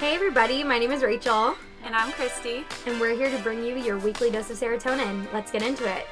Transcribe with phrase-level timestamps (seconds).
[0.00, 2.64] Hey everybody, my name is Rachel, And I'm Christy.
[2.86, 5.30] and we're here to bring you your weekly dose of serotonin.
[5.32, 6.06] Let's get into it.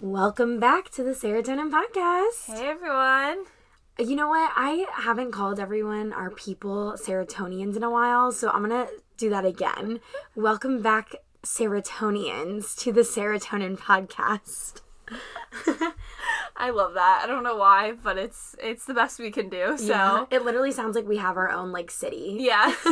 [0.00, 2.46] Welcome back to the Serotonin Podcast.
[2.46, 3.44] Hey everyone.
[3.98, 4.52] You know what?
[4.54, 8.86] I haven't called everyone our people serotonians in a while, so I'm gonna
[9.16, 10.00] do that again.
[10.36, 14.82] Welcome back, serotonians, to the Serotonin Podcast.
[16.56, 17.20] I love that.
[17.24, 19.78] I don't know why, but it's it's the best we can do.
[19.78, 22.36] So Yeah, it literally sounds like we have our own like city.
[22.40, 22.74] yeah.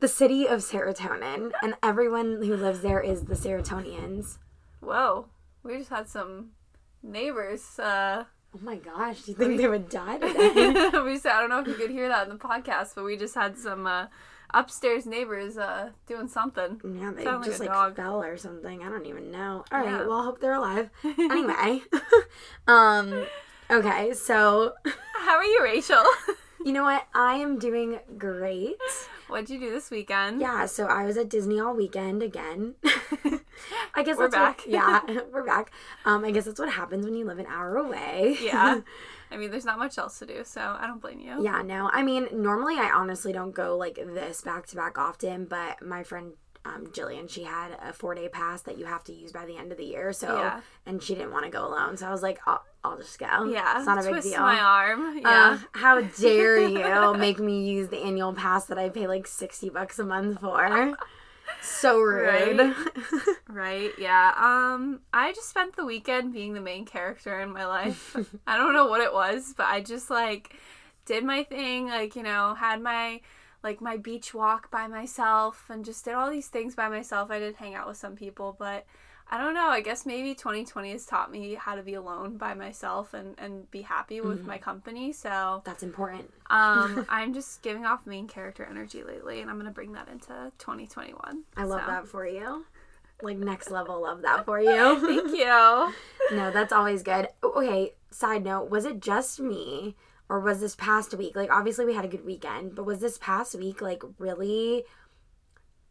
[0.00, 4.38] The city of serotonin, and everyone who lives there is the serotonians.
[4.80, 5.26] Whoa.
[5.62, 6.50] We just had some
[7.02, 7.78] neighbors.
[7.78, 10.48] Uh Oh my gosh, do you think they would die today?
[11.04, 13.16] we just, I don't know if you could hear that in the podcast, but we
[13.18, 14.06] just had some uh
[14.54, 16.80] upstairs neighbors uh doing something.
[16.84, 17.96] yeah, they Sound like just a like dog.
[17.96, 18.82] fell or something.
[18.82, 19.64] I don't even know.
[19.70, 20.06] All right, Yeah.
[20.06, 20.90] well, I hope they're alive.
[21.04, 21.82] anyway,
[22.66, 23.26] um,
[23.70, 24.72] okay, so
[25.20, 26.02] How are you, Rachel?
[26.64, 27.06] you know what?
[27.14, 28.76] I am doing great.
[29.28, 30.40] What'd you do this weekend?
[30.40, 32.76] Yeah, so I was at Disney all weekend again.
[33.94, 34.62] I guess We're that's what- back.
[34.66, 35.70] yeah, we're back.
[36.06, 38.38] Um, I guess that's what happens when you live an hour away.
[38.40, 38.80] Yeah.
[39.30, 41.42] I mean, there's not much else to do, so I don't blame you.
[41.42, 41.90] yeah, no.
[41.92, 46.02] I mean, normally I honestly don't go like this back to back often, but my
[46.02, 46.32] friend
[46.64, 49.56] um, Jillian, she had a four day pass that you have to use by the
[49.56, 50.12] end of the year.
[50.12, 50.60] So, Yeah.
[50.86, 53.44] and she didn't want to go alone, so I was like, I'll, I'll just go.
[53.44, 53.78] Yeah.
[53.78, 54.40] it's not a big deal.
[54.40, 55.16] my arm.
[55.18, 55.58] Uh, Yeah.
[55.72, 59.98] how dare you make me use the annual pass that I pay like 60 bucks
[59.98, 60.96] a month for?
[61.60, 62.58] So rude.
[62.58, 62.76] Right.
[63.50, 64.34] Right, yeah.
[64.36, 68.14] Um, I just spent the weekend being the main character in my life.
[68.46, 70.54] I don't know what it was, but I just like
[71.06, 73.20] did my thing, like, you know, had my
[73.62, 77.30] like my beach walk by myself and just did all these things by myself.
[77.30, 78.84] I did hang out with some people, but
[79.30, 79.68] I don't know.
[79.68, 83.70] I guess maybe 2020 has taught me how to be alone by myself and, and
[83.70, 84.48] be happy with Mm-hmm.
[84.48, 85.12] my company.
[85.12, 86.30] So That's important.
[86.50, 90.08] um, I'm just giving off main character energy lately, and I'm going to bring that
[90.08, 91.44] into 2021.
[91.56, 92.64] I love So, that for you.
[93.20, 95.00] Like next level love that for you.
[95.00, 95.94] Thank you.
[96.30, 97.28] no, that's always good.
[97.42, 99.96] Okay, side note, was it just me
[100.28, 101.34] or was this past week?
[101.34, 104.84] Like obviously we had a good weekend, but was this past week like really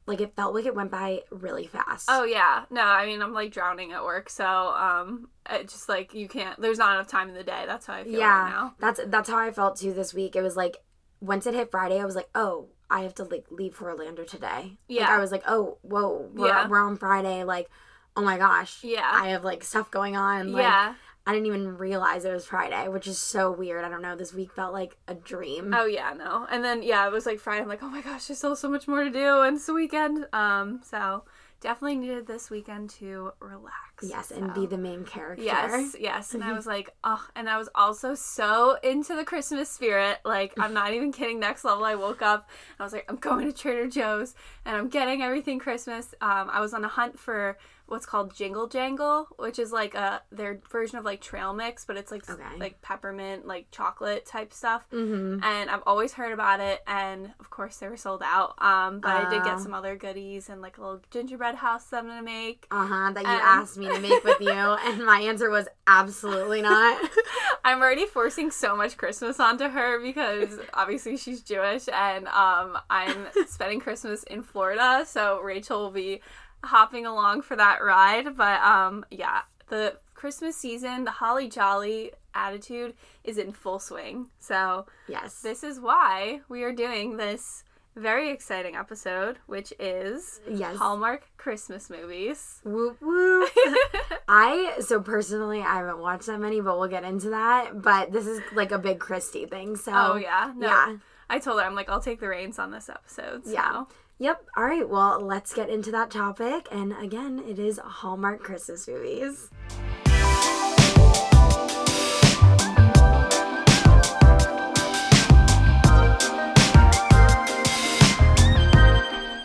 [0.08, 2.08] like it felt like it went by really fast.
[2.10, 6.14] Oh yeah, no, I mean I'm like drowning at work, so um, it just like
[6.14, 6.60] you can't.
[6.60, 7.66] There's not enough time in the day.
[7.68, 8.44] That's how I feel yeah.
[8.44, 8.76] right now.
[8.80, 10.36] That's that's how I felt too this week.
[10.36, 10.78] It was like
[11.20, 14.24] once it hit Friday, I was like, "Oh, I have to like leave for Orlando
[14.24, 15.10] today." Like, Yeah.
[15.10, 16.68] I was like, "Oh, whoa, we're, Yeah.
[16.68, 17.70] we're on Friday." Like,
[18.16, 19.10] "Oh my gosh." Yeah.
[19.12, 20.54] I have like stuff going on.
[20.54, 20.94] Like, yeah.
[21.28, 23.84] I didn't even realize it was Friday, which is so weird.
[23.84, 24.16] I don't know.
[24.16, 25.74] This week felt like a dream.
[25.76, 26.48] Oh yeah, no.
[26.50, 27.62] And then yeah, it was like Friday.
[27.62, 29.74] I'm like, oh my gosh, there's still so much more to do, and it's the
[29.74, 30.26] weekend.
[30.32, 31.26] Um, so
[31.60, 34.04] definitely needed this weekend to relax.
[34.04, 35.44] yes, and be the main character.
[35.44, 36.34] Yes, yes.
[36.34, 40.20] And I was like, oh, and I was also so into the Christmas spirit.
[40.24, 41.40] Like, I'm not even kidding.
[41.40, 44.36] Next level, I woke up and I was like, I'm going to Trader Joe's
[44.66, 46.14] and I'm getting everything Christmas.
[46.22, 50.22] Um, I was on a hunt for what's called Jingle Jangle, which is like a
[50.32, 52.44] their version of like trail mix, but it's like Okay.
[52.60, 54.84] like peppermint, like chocolate type stuff.
[54.92, 55.44] Mm-hmm.
[55.44, 58.56] And I've always heard about it, and of course they were sold out.
[58.62, 61.98] Um, but I did get some other goodies and like a little gingerbread house that
[62.00, 62.68] I'm gonna make.
[62.72, 63.12] Uh huh.
[63.14, 67.02] That you And- asked me to make with you, and my answer was absolutely not.
[67.64, 73.28] I'm already forcing so much Christmas onto her because obviously she's Jewish and um, I'm
[73.48, 76.22] spending Christmas in Florida, so Rachel will be
[76.64, 78.36] hopping along for that ride.
[78.36, 84.28] But um, yeah, the Christmas season, the holly jolly attitude is in full swing.
[84.40, 85.42] So yes.
[85.42, 87.64] this is why we are doing this
[87.96, 90.78] very exciting episode, which is yes.
[90.78, 92.62] Hallmark Christmas movies.
[92.64, 93.50] Whoop whoop.
[94.28, 97.82] I so personally I haven't watched that many, but we'll get into that.
[97.82, 99.76] But this is like a big Christy thing.
[99.76, 100.68] So Oh yeah, no.
[100.68, 100.98] yeah.
[101.30, 103.46] I told her I'm like I'll take the reins on this episode.
[103.46, 103.52] So.
[103.52, 103.84] Yeah.
[104.20, 104.48] Yep.
[104.58, 104.90] All right.
[104.90, 106.68] Well, let's get into that topic.
[106.72, 109.50] And again, it is Hallmark Christmas movies.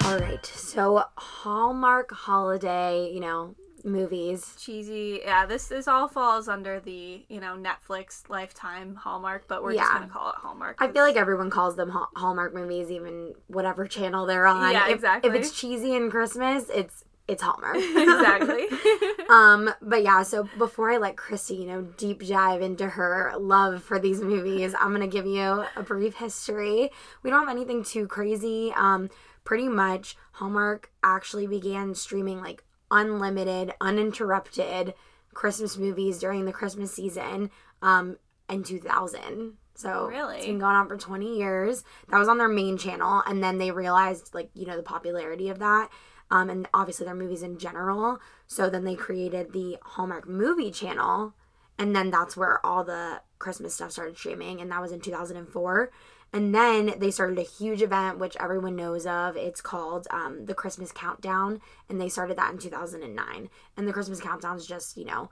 [0.04, 0.46] All right.
[0.46, 3.54] So, Hallmark holiday, you know,
[3.84, 4.54] movies.
[4.58, 5.20] cheesy.
[5.24, 9.92] Yeah, this this all falls under the you know Netflix Lifetime Hallmark, but we're just
[9.92, 10.76] gonna call it Hallmark.
[10.80, 14.72] I feel like everyone calls them Hall- Hallmark movies, even whatever channel they're on.
[14.72, 15.30] Yeah, If- exactly.
[15.30, 17.76] If it's cheesy and Christmas, it's it's Hallmark.
[17.76, 18.66] exactly.
[19.30, 23.82] Um, but yeah, so before I let Christy, you know, deep dive into her love
[23.82, 26.90] for these movies, I'm gonna give you a brief history.
[27.22, 28.74] We don't have anything too crazy.
[28.76, 29.08] Um,
[29.44, 34.94] pretty much Hallmark actually began streaming like unlimited, uninterrupted
[35.34, 37.50] Christmas movies during the Christmas season
[37.80, 38.18] um,
[38.48, 39.54] in 2000.
[39.74, 40.36] So Really?
[40.36, 41.82] it's been going on for 20 years.
[42.08, 43.22] That was on their main channel.
[43.26, 45.88] And then they realized, like, you know, the popularity of that.
[46.30, 48.18] Um, and obviously their movies in general.
[48.46, 51.34] So then they created the Hallmark movie channel.
[51.78, 54.60] And then that's where all the Christmas stuff started streaming.
[54.60, 55.90] And that was in 2004.
[56.32, 59.36] And then they started a huge event, which everyone knows of.
[59.36, 61.60] It's called um, the Christmas Countdown.
[61.90, 63.50] And they started that in 2009.
[63.76, 65.28] And the Christmas Countdown is just, you know,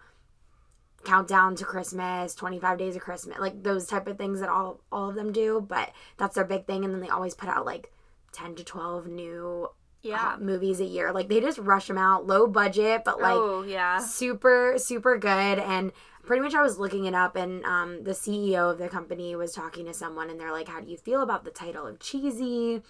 [1.05, 5.09] countdown to Christmas, 25 days of Christmas, like those type of things that all all
[5.09, 7.91] of them do, but that's their big thing and then they always put out like
[8.33, 9.69] 10 to 12 new
[10.03, 10.35] Yeah.
[10.35, 11.11] uh, movies a year.
[11.13, 13.99] Like they just rush them out, low budget, but like oh yeah.
[14.01, 15.93] super super good and
[16.31, 19.53] pretty much I was looking it up and um the CEO of the company was
[19.53, 22.83] talking to someone and they're like how do you feel about the title of cheesy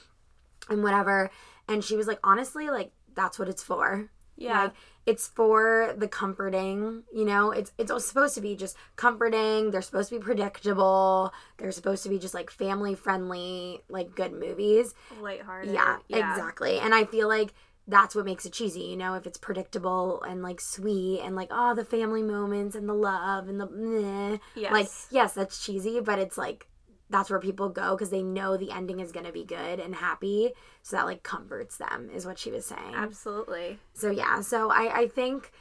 [0.69, 1.31] and whatever
[1.67, 4.11] and she was like honestly like that's what it's for.
[4.37, 4.65] Yeah.
[4.65, 4.73] Like,
[5.07, 7.51] it's for the comforting, you know.
[7.51, 9.71] It's it's supposed to be just comforting.
[9.71, 11.33] They're supposed to be predictable.
[11.57, 14.95] They're supposed to be just like family friendly, like good movies.
[15.21, 15.73] Lighthearted.
[15.73, 16.79] Yeah, exactly.
[16.79, 17.55] And I feel like
[17.89, 21.49] that's what makes it cheesy, you know, if it's predictable and like sweet and like
[21.51, 24.39] oh the family moments and the love and the meh.
[24.55, 24.73] Yes.
[24.73, 26.69] like yes, that's cheesy, but it's like
[27.09, 30.53] that's where people go because they know the ending is gonna be good and happy,
[30.83, 32.95] so that like comforts them is what she was saying.
[32.95, 33.79] Absolutely.
[33.95, 35.53] So yeah, so I I think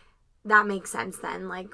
[0.46, 1.48] that makes sense then.
[1.48, 1.70] Like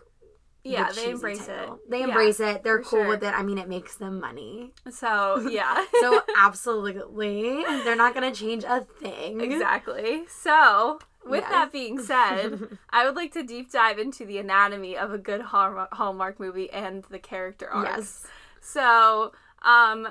[0.66, 1.76] the Yeah, they embrace title.
[1.76, 1.90] it.
[1.92, 2.64] They Yeah, embrace it.
[2.64, 3.08] They're cool sure.
[3.08, 3.34] with it.
[3.34, 4.74] I mean, it makes them money.
[4.90, 5.86] So yeah.
[6.02, 9.40] So absolutely, they're not gonna change a thing.
[9.42, 10.24] exactly.
[10.28, 11.52] So with Yes.
[11.52, 15.42] that being said, I would like to deep dive into the anatomy of a good
[15.42, 17.90] Hallmark, Hallmark movie and the character arcs.
[17.98, 18.28] Yes.
[18.62, 19.32] So,
[19.64, 20.08] um,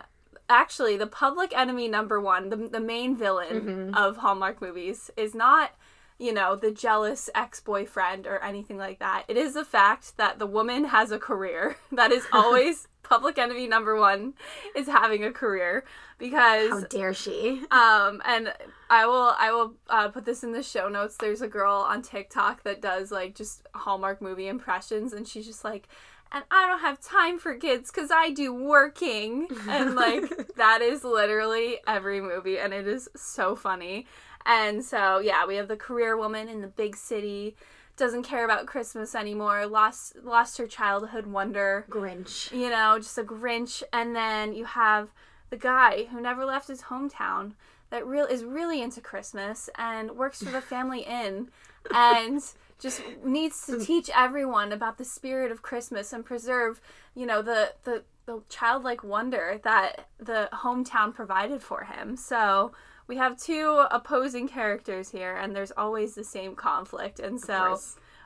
[0.49, 3.95] actually, the public enemy number one, the, the main villain Mm-hmm.
[3.95, 5.71] of Hallmark movies, is not,
[6.19, 9.25] you know, the jealous ex boyfriend or anything like that.
[9.29, 11.77] It is the fact that the woman has a career.
[11.93, 14.33] That is always public enemy number one,
[14.75, 15.85] is having a career
[16.19, 17.63] because How dare she?
[17.71, 18.53] um, and
[18.89, 21.17] I will I will uh, put this in the show notes.
[21.17, 25.65] There's a girl on TikTok that does like just Hallmark movie impressions, and she's just
[25.65, 25.87] like,
[26.33, 31.05] and I don't have time for kids because I do working, and like that is
[31.05, 34.07] literally every movie, and it is so funny.
[34.46, 37.56] And so yeah, we have the career woman in the big city,
[37.96, 42.50] doesn't care about Christmas anymore, lost lost her childhood wonder Grinch.
[42.52, 45.11] you know, just a Grinch, and then you have
[45.50, 47.52] the guy who never left his hometown
[47.91, 51.49] that real is really into Christmas and works for the family inn
[51.94, 52.43] and
[52.81, 56.81] just needs to teach everyone about the spirit of Christmas and preserve,
[57.14, 62.17] you know, the the the childlike wonder that the hometown provided for him.
[62.17, 62.73] So
[63.06, 67.79] we have two opposing characters here, and there's always the same conflict, and so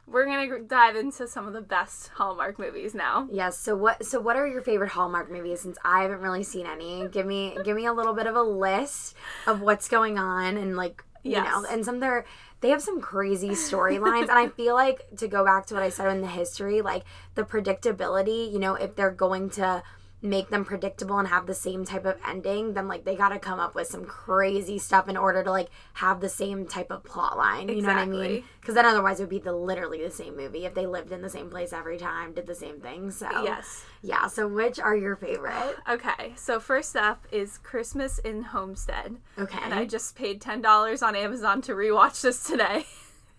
[0.06, 3.28] we're gonna dive into some of the best Hallmark movies now.
[3.30, 3.58] Yes.
[3.58, 4.04] So what?
[4.04, 5.60] So what are your favorite Hallmark movies?
[5.60, 8.42] Since I haven't really seen any, give me give me a little bit of a
[8.42, 9.14] list
[9.46, 11.44] of what's going on and like you Yes.
[11.52, 12.24] know, and some they're
[12.60, 15.90] they have some crazy storylines, and I feel like to go back to what I
[15.90, 17.04] said in the history, like
[17.34, 18.50] the predictability.
[18.50, 19.82] You know, if they're going to
[20.20, 23.38] make them predictable and have the same type of ending, then like they got to
[23.38, 27.04] come up with some crazy stuff in order to like have the same type of
[27.04, 27.68] plot line.
[27.68, 28.42] You know what I mean?
[28.60, 31.22] Because then otherwise it would be the literally the same movie if they lived in
[31.22, 33.10] the same place every time, did the same thing.
[33.12, 33.84] So Yes.
[34.02, 34.26] yeah.
[34.26, 35.76] So which are your favorite?
[35.88, 39.16] Okay, so first up is Christmas in Homestead.
[39.38, 39.58] Okay.
[39.62, 42.84] And I just paid $10 on Amazon to rewatch this today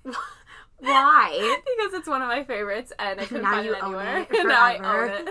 [0.80, 1.62] Why?
[1.78, 4.28] because it's one of my favorites and I couldn't Now find it anywhere.
[4.30, 5.30] it now I own it.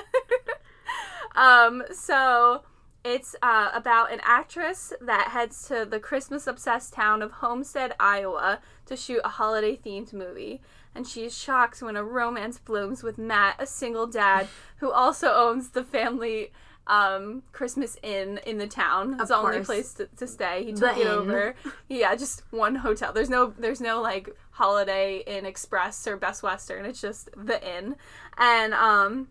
[1.39, 2.63] Um, so
[3.05, 8.61] it's uh, about an actress that heads to the Christmas obsessed town of Homestead, Iowa
[8.87, 10.61] to shoot a holiday themed movie.
[10.95, 15.33] And she is shocked when a romance blooms with Matt, a single dad who also
[15.33, 16.53] owns the family
[16.89, 19.13] um, Christmas Inn in the town.
[19.13, 20.65] It's Of the only place to, to stay.
[20.65, 21.07] He The took it inn.
[21.07, 21.55] over.
[21.89, 23.13] Yeah, just one hotel.
[23.13, 26.85] There's no there's no like Holiday Inn Express or Best Western.
[26.87, 27.95] It's just the inn.
[28.39, 29.29] And um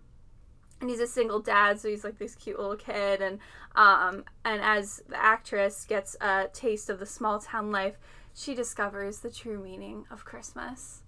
[0.82, 3.40] and he's a single dad, so he's like this cute little kid and
[3.76, 7.98] um and as the actress gets a taste of the small town life,
[8.34, 11.02] she discovers the true meaning of Christmas.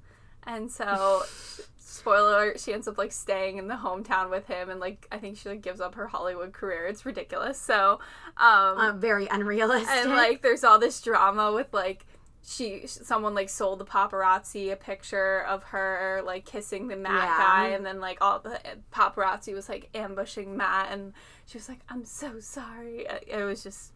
[0.44, 1.24] And so
[1.78, 5.18] spoiler alert, she ends up like staying in the hometown with him and like I
[5.18, 6.88] think she like gives up her Hollywood career.
[6.88, 7.60] It's ridiculous.
[7.60, 8.00] So
[8.38, 9.90] um Uh, very unrealistic.
[9.90, 12.06] and like there's all this drama with like
[12.46, 17.38] she someone like sold the paparazzi a picture of her like kissing the Matt Yeah.
[17.38, 21.14] guy and then like all the eh, paparazzi was like ambushing Matt and
[21.46, 23.94] she was like I'm so sorry uh, it was just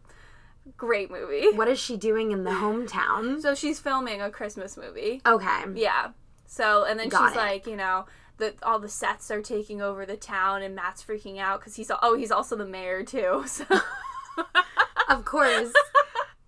[0.78, 1.48] Great movie.
[1.54, 3.42] What is she doing in the hometown?
[3.42, 5.20] So she's filming a Christmas movie.
[5.26, 5.62] Okay.
[5.74, 6.12] Yeah.
[6.46, 7.38] So and then Got she's it.
[7.38, 8.06] like, you know,
[8.38, 11.90] the all the sets are taking over the town, and Matt's freaking out because he's
[12.00, 13.44] oh he's also the mayor too.
[13.54, 13.64] So
[15.10, 15.70] Of course.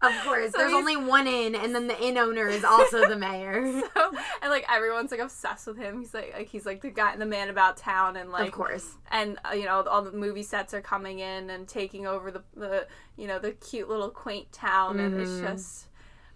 [0.03, 0.53] Of course.
[0.53, 3.65] So There's only one inn, and then the inn owner is also the mayor.
[3.95, 4.11] so,
[4.43, 6.01] and like everyone's like obsessed with him.
[6.01, 8.87] He's like, like he's like the guy, the man about town, and like of course.
[9.11, 12.43] and uh, you know all the movie sets are coming in and taking over the
[12.55, 12.87] the
[13.17, 15.43] you know the cute little quaint town, and it's Mhm.
[15.43, 15.87] just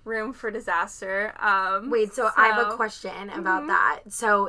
[0.05, 1.35] room for disaster.
[1.39, 3.67] Um, Wait, so, I have a question about Mhm.
[3.69, 4.01] that.
[4.09, 4.49] So,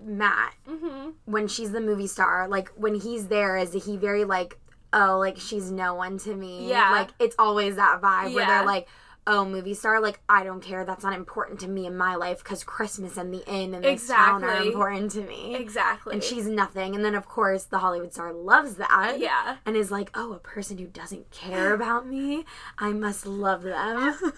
[0.00, 1.12] Matt, mhm.
[1.26, 4.58] when she's the movie star, like when he's there, is he very like,
[4.92, 6.68] oh, like she's no one to me?
[6.68, 6.90] Yeah.
[6.92, 8.88] Like it's always that vibe where they're like,
[9.26, 10.84] oh, movie star, like I don't care.
[10.86, 14.08] That's not important to me in my life because Christmas and the inn and this
[14.08, 15.54] town are important to me.
[15.56, 16.14] Exactly.
[16.14, 16.94] And she's nothing.
[16.94, 19.16] And then of course the Hollywood star loves that.
[19.18, 19.56] yeah.
[19.66, 22.44] And is like, oh, a person who doesn't care about me,
[22.78, 24.18] I must love them.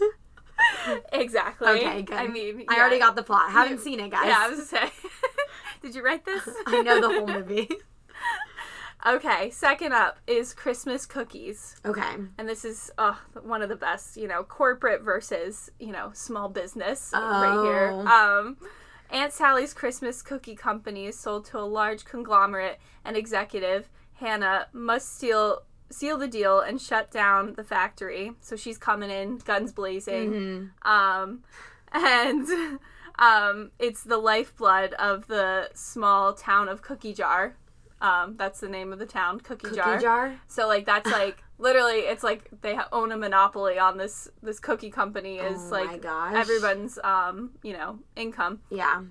[1.13, 1.69] Exactly.
[1.69, 2.17] Okay, good.
[2.17, 3.51] I mean, I already got the plot.
[3.51, 4.27] Haven't You- seen it, guys.
[4.27, 4.93] Yeah, I was gonna say.
[5.83, 6.47] Did you write this?
[6.67, 7.69] I know the whole movie.
[9.07, 11.77] okay, second up is Christmas cookies.
[11.85, 12.17] Okay.
[12.39, 16.49] And this is uh, one of the best, you know, corporate versus, you know, small
[16.49, 17.91] business right here.
[17.93, 18.07] Oh.
[18.07, 18.57] Um,
[19.11, 23.89] Aunt Sally's Christmas Cookie Company is sold to a large conglomerate and executive.
[24.15, 28.33] Hannah must steal seal the deal and shut down the factory.
[28.41, 30.71] So she's coming in, guns blazing.
[30.85, 30.87] Mhm.
[30.87, 31.43] Um,
[31.93, 32.79] and
[33.19, 37.57] um, it's the lifeblood of the small town of Cookie Jar.
[38.01, 40.01] Um, that's the name of the town, Cookie, Cookie Jar.
[40.01, 40.35] jar.
[40.47, 44.91] So like that's like literally, it's like they own a monopoly on this this cookie
[44.91, 45.39] company.
[45.39, 46.35] Is oh my like gosh.
[46.35, 48.61] everyone's um you know income.
[48.71, 49.03] Yeah.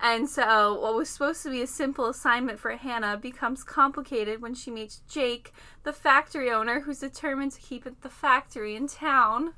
[0.00, 4.54] And so, what was supposed to be a simple assignment for Hannah becomes complicated when
[4.54, 9.54] she meets Jake, the factory owner, who's determined to keep it the factory in town.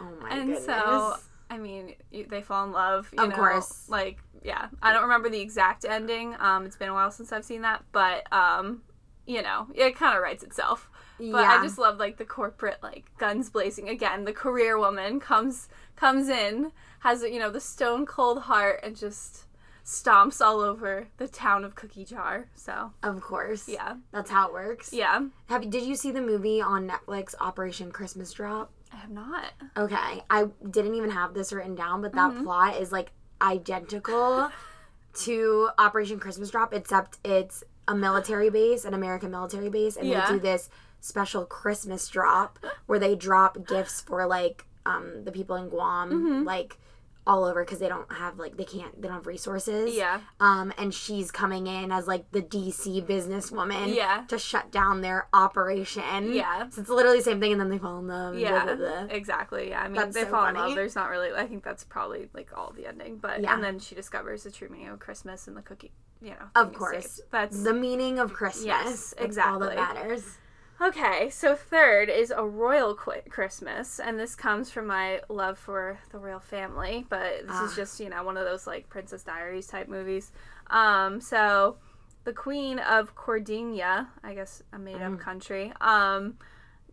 [0.00, 0.64] Oh my and goodness.
[0.64, 1.16] so,
[1.50, 3.08] I mean, they fall in love.
[3.16, 3.88] You Of know, course.
[3.88, 6.34] Like, yeah, I don't remember the exact ending.
[6.40, 8.82] Um, it's been a while since I've seen that, but um,
[9.26, 10.90] you know, it kind of writes itself.
[11.18, 11.58] But yeah.
[11.60, 14.24] I just love like the corporate like guns blazing again.
[14.24, 19.44] The career woman comes comes in, has you know the stone cold heart, and just
[19.84, 22.46] stomps all over the town of Cookie Jar.
[22.56, 23.68] So of course.
[23.68, 24.92] yeah, That's how it works.
[24.92, 25.20] yeah.
[25.48, 28.72] Have you, did you see the movie on Netflix Operation Christmas Drop?
[28.94, 29.44] I have not.
[29.76, 30.22] Okay.
[30.30, 32.44] I didn't even have this written down, but that Mhm.
[32.44, 34.50] plot is like identical
[35.24, 40.26] to Operation Christmas Drop except it's a military base, an American military base, and Yeah.
[40.26, 40.70] they do this
[41.00, 46.46] special Christmas drop where they drop gifts for like um the people in Guam Mhm.
[46.46, 46.78] like
[47.26, 49.94] all over because they don't have like they can't they don't have resources.
[49.94, 53.94] Yeah, Um, and she's coming in as like the DC businesswoman.
[53.94, 54.24] Yeah.
[54.28, 56.32] To shut down their operation.
[56.34, 56.68] Yeah.
[56.70, 58.38] So it's literally the same thing, and then they fall in love.
[58.38, 59.06] yeah, blah, blah, blah.
[59.14, 59.70] exactly.
[59.70, 60.74] Yeah, I mean That's they so fall in love.
[60.74, 61.32] There's not really.
[61.32, 63.16] I think that's probably like all the ending.
[63.18, 63.54] But Yeah.
[63.54, 65.92] and then she discovers the true meaning of Christmas and the cookie.
[66.20, 67.20] You know, Of course.
[67.30, 68.64] That's The meaning of Christmas.
[68.66, 70.38] Yes, That's all that matters.
[70.84, 75.98] Okay, so third is a royal qu- Christmas, and this comes from my love for
[76.12, 77.76] the royal family, but this is Ah.
[77.76, 80.30] just, you know, one of those like Princess Diaries type movies.
[80.66, 81.78] Um, so
[82.24, 85.20] the Queen of Cordinia, I guess a made up Mm.
[85.20, 86.36] country, um,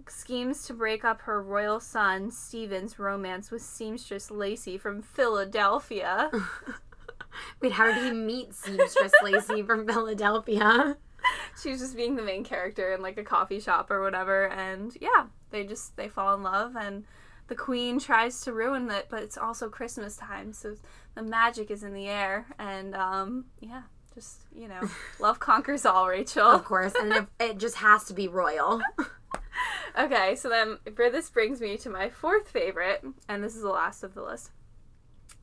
[0.08, 6.32] schemes to break up her royal son Stephen's romance with seamstress Lacey from Philadelphia.
[7.62, 10.98] Wait, how did he meet Seamstress Lacey from Philadelphia?
[11.62, 14.98] she was just being the main character in like a coffee shop or whatever and
[15.02, 17.04] yeah they just they fall in love and
[17.48, 20.76] the queen tries to ruin it but it's also christmas time so
[21.16, 23.84] the magic is in the air and um yeah
[24.16, 24.82] just you know
[25.20, 28.82] love conquers all rachel Of course, and it, it just has to be royal.
[30.00, 33.70] okay so then for this brings me to my fourth favorite and this is the
[33.70, 34.52] last of the list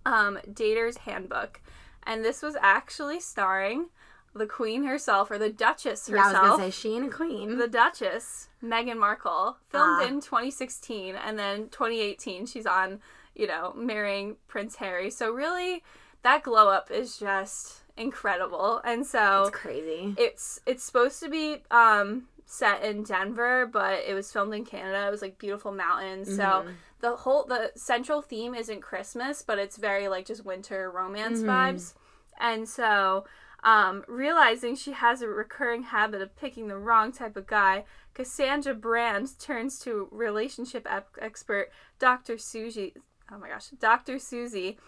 [0.07, 1.61] um dater's handbook
[2.05, 3.89] and this was actually starring
[4.39, 7.11] the queen herself or the duchess Yeah, I herself was gonna say she and a
[7.15, 7.59] queen.
[7.59, 10.07] The Duchess, Meghan Markle, filmed Ah.
[10.07, 13.01] in 2016 and then 2018 she's on,
[13.35, 15.11] you know, marrying Prince Harry.
[15.11, 15.83] So really
[16.23, 18.81] that glow up is just incredible.
[18.85, 20.15] And so It's crazy.
[20.17, 25.07] it's it's supposed to be um set in Denver, but it was filmed in Canada.
[25.07, 26.35] It was like beautiful mountains.
[26.35, 26.75] So Mhm.
[27.01, 31.47] the whole the central theme isn't Christmas, but it's very like just winter romance Mhm.
[31.47, 31.95] vibes.
[32.41, 33.25] And so
[33.63, 37.85] um, realizing she has a recurring habit of picking the wrong type of guy,
[38.15, 42.39] Cassandra Brand turns to relationship ep- expert Dr.
[42.39, 42.95] Susie.
[43.31, 44.19] Oh my gosh, Dr.
[44.19, 44.79] Susie,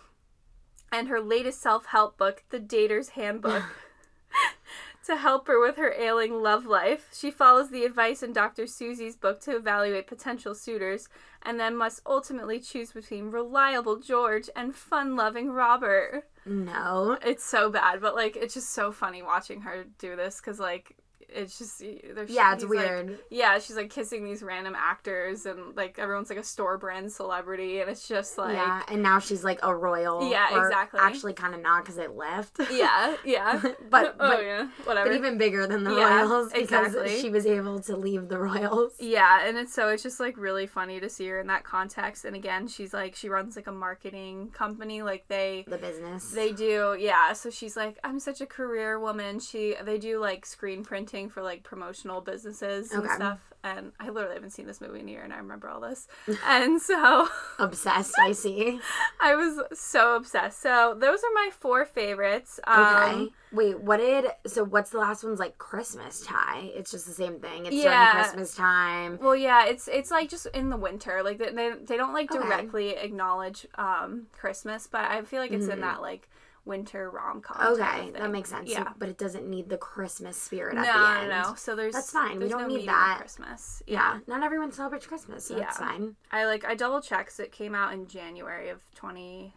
[0.92, 3.62] and her latest self-help book, The Dater's Handbook,
[5.04, 7.08] to help her with her ailing love life.
[7.12, 8.66] She follows the advice in Dr.
[8.66, 11.08] Susie's book to evaluate potential suitors
[11.42, 16.24] and then must ultimately choose between reliable George and fun loving Robert.
[16.50, 17.16] No.
[17.24, 20.96] It's so bad, but like it's just so funny watching her do this because like
[21.34, 23.18] it's just there's Yeah, it's he's, like- weird.
[23.30, 27.80] yeah, she's like kissing these random actors and like everyone's like a store brand celebrity
[27.80, 30.30] and it's just like yeah, and now she's like a royal.
[30.30, 31.00] Yeah, or exactly.
[31.00, 32.58] Actually, kind of not because it left.
[32.72, 33.62] yeah, yeah.
[33.90, 35.08] But- oh yeah, whatever.
[35.10, 37.20] but even bigger than the Yeah, royals because exactly.
[37.20, 38.92] she was able to leave the royals.
[38.98, 42.24] Yeah, and it's so it's just like really funny to see her in that context.
[42.24, 45.02] And again, she's like she runs like a marketing company.
[45.02, 46.30] Like they The business.
[46.30, 47.32] they do yeah.
[47.32, 49.40] So she's like I'm such a career woman.
[49.40, 53.14] She they do like screen printing for like promotional businesses and Okay.
[53.14, 53.40] stuff.
[53.62, 56.08] And I literally haven't seen this movie in a year, and I remember all this.
[56.46, 58.18] and so Obsessed.
[58.18, 58.80] I see.
[59.20, 60.62] I was so obsessed.
[60.62, 62.58] So those are my four favorites.
[62.64, 63.28] Um, Okay.
[63.52, 64.64] Wait, what did so?
[64.64, 65.58] What's the last one's like?
[65.58, 66.70] Christmas tie.
[66.74, 67.66] It's just the same thing.
[67.66, 68.12] It's Yeah.
[68.12, 69.18] during Christmas time.
[69.20, 71.22] Well, yeah, it's it's like just in the winter.
[71.22, 72.38] Like they they, they don't like Okay.
[72.38, 75.82] directly acknowledge um Christmas, but I feel like it's in Mhm.
[75.82, 76.28] that like
[76.64, 77.74] winter rom com.
[77.74, 78.70] Okay, that makes sense.
[78.70, 78.92] Yeah.
[78.98, 81.28] But it doesn't need the Christmas spirit No, at the no, end.
[81.48, 81.54] no.
[81.54, 82.38] So there's That's fine.
[82.38, 83.16] We don't no need that.
[83.18, 83.82] Christmas.
[83.86, 84.18] Yeah.
[84.26, 85.86] Not everyone celebrates Christmas, so that's Yeah.
[85.86, 86.16] fine.
[86.30, 87.30] I like I double checked.
[87.30, 89.54] 'cause It came out in January of twenty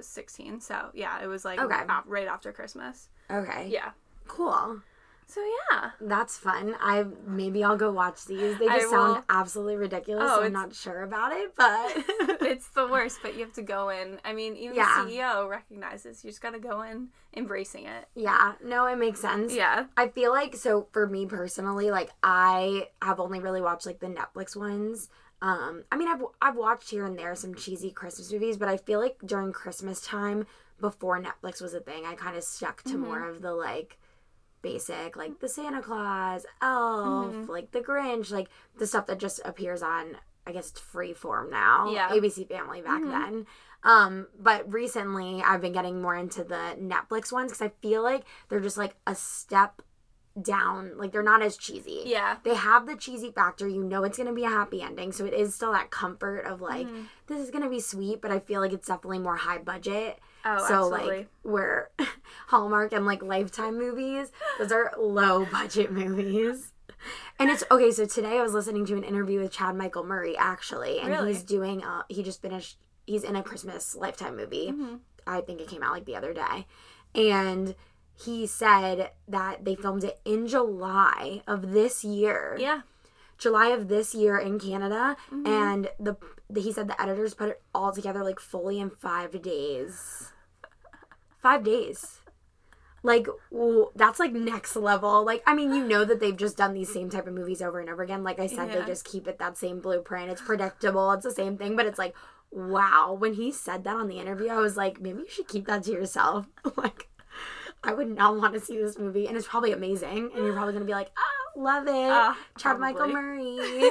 [0.00, 0.60] sixteen.
[0.60, 1.84] So yeah, it was like Okay.
[2.06, 3.08] right after Christmas.
[3.30, 3.68] Okay.
[3.68, 3.90] Yeah.
[4.28, 4.80] Cool.
[5.28, 5.40] So
[5.72, 5.90] yeah.
[6.00, 6.76] That's fun.
[6.80, 8.56] I maybe I'll go watch these.
[8.58, 10.30] They just sound absolutely ridiculous.
[10.32, 11.92] Oh, I'm not sure about it, but
[12.42, 14.20] it's the worst, but you have to go in.
[14.24, 15.04] I mean, even Yeah.
[15.04, 18.06] the CEO recognizes you just got to go in embracing it.
[18.14, 19.52] yeah, no, it makes sense.
[19.52, 19.86] Yeah.
[19.96, 24.06] I feel like so for me personally, like I have only really watched like the
[24.06, 25.08] Netflix ones.
[25.42, 28.76] Um, I mean, I've I've watched here and there some cheesy Christmas movies, but I
[28.76, 30.46] feel like during Christmas time,
[30.80, 33.00] before Netflix was a thing, I kind of stuck to Mhm.
[33.00, 33.98] more of the like
[34.70, 37.48] basic, like the Santa Claus, Elf, Mhm.
[37.48, 41.90] like the Grinch, like the stuff that just appears on, I guess, Freeform now.
[41.90, 42.08] Yeah.
[42.10, 43.10] ABC Family back Mhm.
[43.10, 43.46] then.
[43.84, 48.24] Um, but recently I've been getting more into the Netflix ones because I feel like
[48.48, 49.82] they're just like a step
[50.42, 50.98] down.
[50.98, 52.02] Like they're not as cheesy.
[52.04, 52.36] Yeah.
[52.42, 53.68] They have the cheesy factor.
[53.68, 56.60] You know it's gonna be a happy ending, so it is still that comfort of
[56.60, 57.06] like Mhm.
[57.28, 60.18] this is gonna be sweet, but I feel like it's definitely more high budget.
[60.48, 61.16] Oh, so absolutely.
[61.18, 61.90] like where
[62.48, 66.72] Hallmark and like Lifetime movies, those are low budget movies.
[67.38, 67.90] And it's okay.
[67.90, 71.32] So today I was listening to an interview with Chad Michael Murray actually, and Really?
[71.34, 71.82] he's doing.
[71.84, 72.78] Uh, he just finished.
[73.06, 74.72] He's in a Christmas Lifetime movie.
[74.72, 75.00] Mhm.
[75.26, 76.66] I think it came out like the other day,
[77.14, 77.74] and
[78.14, 82.56] he said that they filmed it in July of this year.
[82.58, 82.80] Yeah.
[83.38, 85.46] July of this year in Canada, Mhm.
[85.46, 86.16] and the,
[86.48, 90.32] the he said the editors put it all together like fully in five days.
[91.46, 92.18] Five days.
[93.04, 93.28] Like
[93.94, 95.24] that's like next level.
[95.24, 97.78] Like I mean, you know that they've just done these same type of movies over
[97.78, 98.24] and over again.
[98.24, 98.80] Like I said, Yeah.
[98.80, 100.28] they just keep it that same blueprint.
[100.28, 101.12] It's predictable.
[101.12, 102.16] It's the same thing, but it's like,
[102.50, 103.16] wow.
[103.16, 105.84] When he said that on the interview, I was like, maybe you should keep that
[105.84, 106.48] to yourself.
[106.76, 107.08] like,
[107.84, 110.32] I would not want to see this movie, and it's probably amazing.
[110.34, 112.10] And you're probably gonna be like, ah, love it.
[112.10, 113.06] Ah, Chad Michael.
[113.06, 113.56] Murray.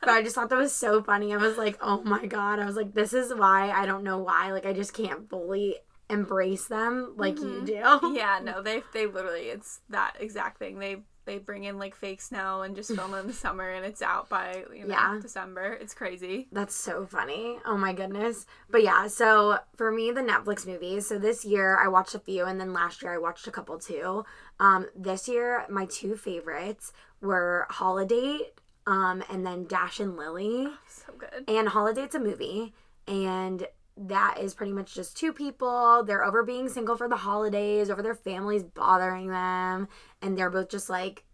[0.00, 1.32] but I just thought that was so funny.
[1.32, 2.58] I was like, oh my god.
[2.58, 4.50] I was like, this is why I don't know why.
[4.50, 5.76] Like I just can't fully
[6.12, 7.72] embrace them like you do.
[8.14, 10.78] yeah, no, they they literally it's that exact thing.
[10.78, 14.02] They they bring in like fake snow and just film in the summer and it's
[14.02, 15.18] out by you know Yeah.
[15.22, 15.72] December.
[15.80, 16.48] It's crazy.
[16.50, 17.58] That's so funny.
[17.64, 18.44] Oh my goodness.
[18.68, 21.06] But yeah, so for me, the Netflix movies.
[21.08, 23.78] So this year I watched a few, and then last year I watched a couple
[23.78, 24.24] too.
[24.58, 28.50] Um, this year my two favorites were Holiday,
[28.88, 30.66] um, and then Dash and Lily.
[30.88, 31.44] So good.
[31.48, 32.74] And Holiday's a movie,
[33.06, 33.64] and
[33.96, 36.02] that is pretty much just two people.
[36.04, 39.88] They're over being single for the holidays, over their families bothering them,
[40.20, 41.24] and they're both just like,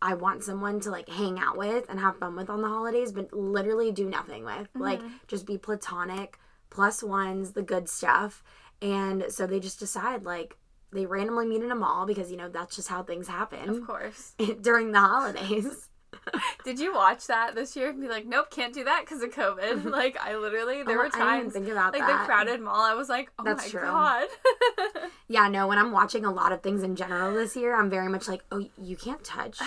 [0.00, 3.12] I want someone to like hang out with and have fun with on the holidays,
[3.12, 4.54] but literally do nothing with.
[4.54, 4.82] Mm-hmm.
[4.82, 6.38] Like, just be platonic,
[6.70, 8.44] plus ones, the good stuff.
[8.82, 10.56] And so they just decide, like,
[10.92, 13.68] they randomly meet in a mall because, you know, that's just how things happen.
[13.68, 14.34] Of course.
[14.60, 15.85] during the holidays.
[16.64, 19.30] Did you watch that this year and be like, nope, can't do that because of
[19.30, 19.84] COVID?
[19.90, 22.20] like, I literally, there Oh, were times, think about like that.
[22.22, 23.82] the crowded mall, I was like, oh That's my true.
[23.88, 24.26] god.
[25.28, 28.08] Yeah, no, when I'm watching a lot of things in general this year, I'm very
[28.08, 29.58] much like, oh, you can't touch.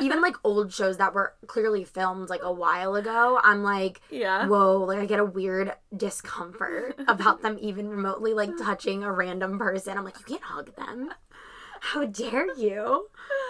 [0.00, 4.46] Even like old shows that were clearly filmed like a while ago, I'm like, yeah.
[4.46, 9.58] whoa, like I get a weird discomfort about them even remotely like touching a random
[9.58, 9.98] person.
[9.98, 11.10] I'm like, you can't hug them.
[11.92, 13.08] How dare you?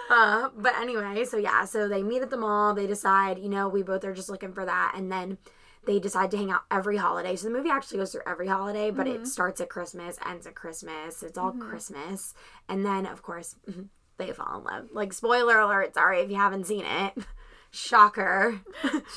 [0.09, 2.73] Uh, but anyway, so yeah, so they meet at the mall.
[2.73, 4.93] They decide, you know, we both are just looking for that.
[4.95, 5.37] And then
[5.85, 7.35] they decide to hang out every holiday.
[7.35, 9.23] So the movie actually goes through every holiday, but Mm-hmm.
[9.23, 11.21] it starts at Christmas, ends at Christmas.
[11.23, 12.33] It's all Christmas.
[12.67, 13.55] And then, of course,
[14.17, 14.87] they fall in love.
[14.91, 17.13] Like, spoiler alert, sorry if you haven't seen it.
[17.71, 18.61] Shocker.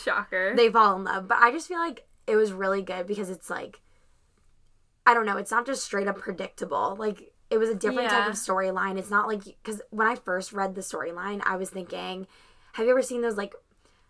[0.04, 0.54] Shocker.
[0.56, 1.28] they fall in love.
[1.28, 3.80] But I just feel like it was really good because it's like,
[5.06, 6.96] I don't know, it's not just straight up predictable.
[6.98, 8.98] Like, it was a different type of storyline.
[8.98, 12.26] It's not like, because when I first read the storyline, I was thinking,
[12.74, 13.54] have you ever seen those, like,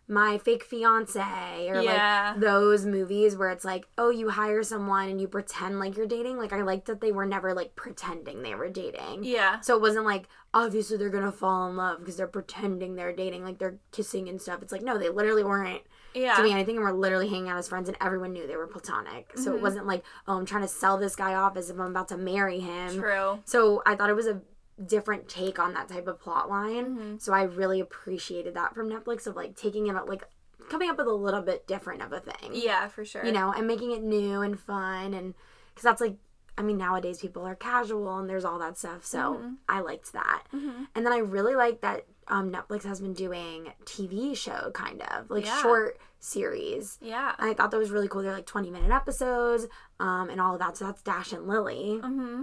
[0.08, 2.32] my fake fiance or Yeah.
[2.34, 6.06] like those movies where it's like oh you hire someone and you pretend like you're
[6.06, 9.58] dating like i liked that they were never like pretending they were dating yeah.
[9.60, 13.42] so it wasn't like obviously they're gonna fall in love because they're pretending they're dating
[13.42, 15.82] like they're kissing and stuff it's like no they literally weren't
[16.16, 16.36] Yeah.
[16.36, 19.30] doing anything and were literally hanging out as friends and everyone knew they were platonic
[19.36, 19.56] so Mm-hmm.
[19.58, 22.08] it wasn't like oh i'm trying to sell this guy off as if i'm about
[22.08, 23.38] to marry him True.
[23.44, 24.40] so I thought it was a
[24.84, 26.84] different take on that type of plot line.
[26.86, 27.16] Mm-hmm.
[27.18, 30.24] So I really appreciated that from Netflix of like taking it up like
[30.68, 32.50] coming up with a little bit different of a thing.
[32.52, 33.24] Yeah, for sure.
[33.24, 35.32] You know, and making it new and fun and
[35.74, 36.16] cuz that's like
[36.58, 39.04] I mean nowadays people are casual and there's all that stuff.
[39.06, 39.54] So Mm-hmm.
[39.68, 40.42] I liked that.
[40.52, 45.30] And then I really like that um, Netflix has been doing TV show kind of
[45.30, 45.62] like Yeah.
[45.62, 46.98] short series.
[47.00, 47.34] Yeah.
[47.38, 48.22] And I thought that was really cool.
[48.22, 49.66] They're like 20 minute episodes
[50.00, 50.76] um, and all of that.
[50.76, 52.42] So that's Dash and Lily Mm-hmm.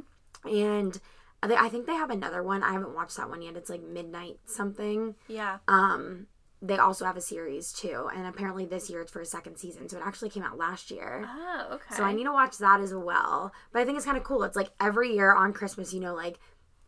[0.56, 1.00] and
[1.42, 2.64] I I think they have another one.
[2.64, 3.56] I haven't watched that one yet.
[3.58, 5.16] It's like midnight something.
[5.28, 5.58] Yeah.
[5.68, 6.28] Um,
[6.62, 9.90] they also have a series too, and apparently this year it's for a second season.
[9.90, 11.28] So it actually came out last year.
[11.30, 11.96] Oh, okay.
[11.96, 13.52] So I need to watch that as well.
[13.74, 14.44] But I think it's kind of cool.
[14.44, 16.40] It's like every year on Christmas, you know, like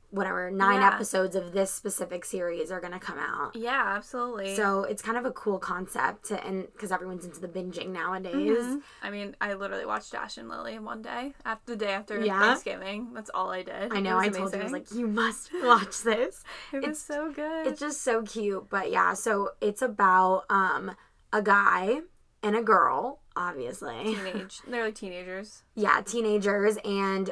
[0.10, 0.94] whatever nine Yeah.
[0.94, 3.56] episodes of this specific series are gonna come out.
[3.56, 4.56] Yeah, absolutely.
[4.56, 8.34] So it's kind of a cool concept, to, and because everyone's into the binging nowadays.
[8.64, 8.82] Mhm.
[9.04, 12.40] I mean, I literally watched Dash and Lily one day, after the day after Yeah?
[12.40, 13.12] Thanksgiving.
[13.14, 13.94] That's all I did.
[13.94, 14.16] I know.
[14.18, 16.44] was I told you I was like, you must watch this.
[16.72, 17.68] it was it's- so good.
[17.68, 18.70] It's just so cute.
[18.70, 20.96] But yeah, so it's about um
[21.34, 22.02] a guy
[22.44, 24.04] and a girl, obviously.
[24.16, 24.62] teenage.
[24.68, 25.64] They're like teenagers.
[25.76, 27.32] Yeah, teenagers and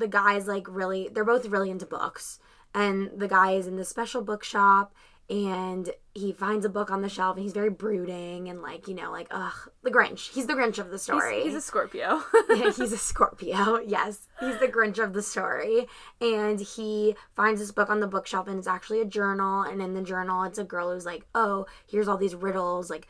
[0.00, 2.40] the guy's like really they're both really into books.
[2.74, 4.92] And the guy is in the special bookshop
[5.28, 8.94] and he finds a book on the shelf and he's very brooding and like, you
[8.94, 10.30] know, like, ugh, the Grinch.
[10.32, 11.42] He's the Grinch of the He's, story.
[11.42, 12.22] he's a Scorpio.
[12.48, 13.78] he's a Scorpio.
[13.86, 15.86] Yes, he's the Grinch of the story.
[16.20, 19.62] And he finds this book on the bookshelf, and it's actually a journal.
[19.62, 22.90] And in the journal, it's a girl who's like, "Oh, here's all these riddles.
[22.90, 23.06] Like,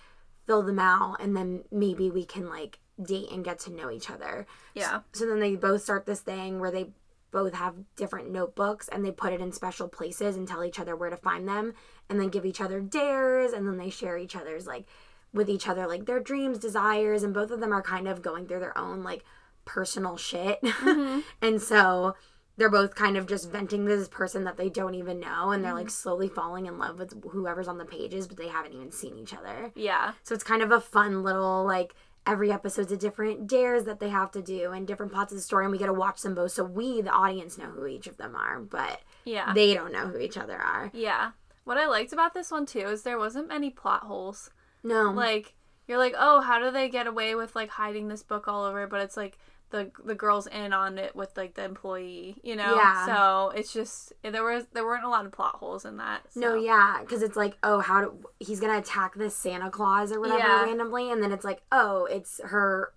[0.46, 4.10] fill them out, and then maybe we can like date and get to know each
[4.10, 5.00] other." yeah.
[5.12, 6.90] So then they both start this thing where they
[7.30, 10.96] both have different notebooks and they put it in special places and tell each other
[10.96, 11.74] where to find them
[12.08, 14.86] and then give each other dares and then they share each other's like
[15.32, 18.46] with each other like their dreams, desires and both of them are kind of going
[18.46, 19.24] through their own like
[19.64, 20.60] personal shit.
[20.62, 21.20] Mm-hmm.
[21.42, 22.16] and so
[22.56, 25.64] they're both kind of just venting to this person that they don't even know and
[25.64, 25.90] they're like mm-hmm.
[25.90, 29.34] slowly falling in love with whoever's on the pages but they haven't even seen each
[29.34, 29.70] other.
[29.76, 30.12] Yeah.
[30.24, 31.94] So it's kind of a fun little like
[32.30, 35.42] every episode's a different dares that they have to do and different plots of the
[35.42, 38.06] story and we get to watch them both so we the audience know who each
[38.06, 39.52] of them are but Yeah.
[39.54, 40.90] they don't know who each other are.
[40.94, 41.32] yeah.
[41.64, 44.50] What I liked about this one too is there wasn't many plot holes.
[44.82, 45.10] No.
[45.10, 45.54] Like
[45.86, 48.86] you're like, oh, how do they get away with like hiding this book all over?
[48.86, 49.38] But it's like
[49.70, 52.74] the the girls in on it with like the employee, you know.
[52.76, 53.06] Yeah.
[53.06, 56.22] So it's just there was there weren't a lot of plot holes in that.
[56.34, 60.20] no, yeah, because it's like, oh, how do he's gonna attack this Santa Claus or
[60.20, 60.62] whatever Yeah.
[60.64, 62.92] randomly, and then it's like, oh, it's her,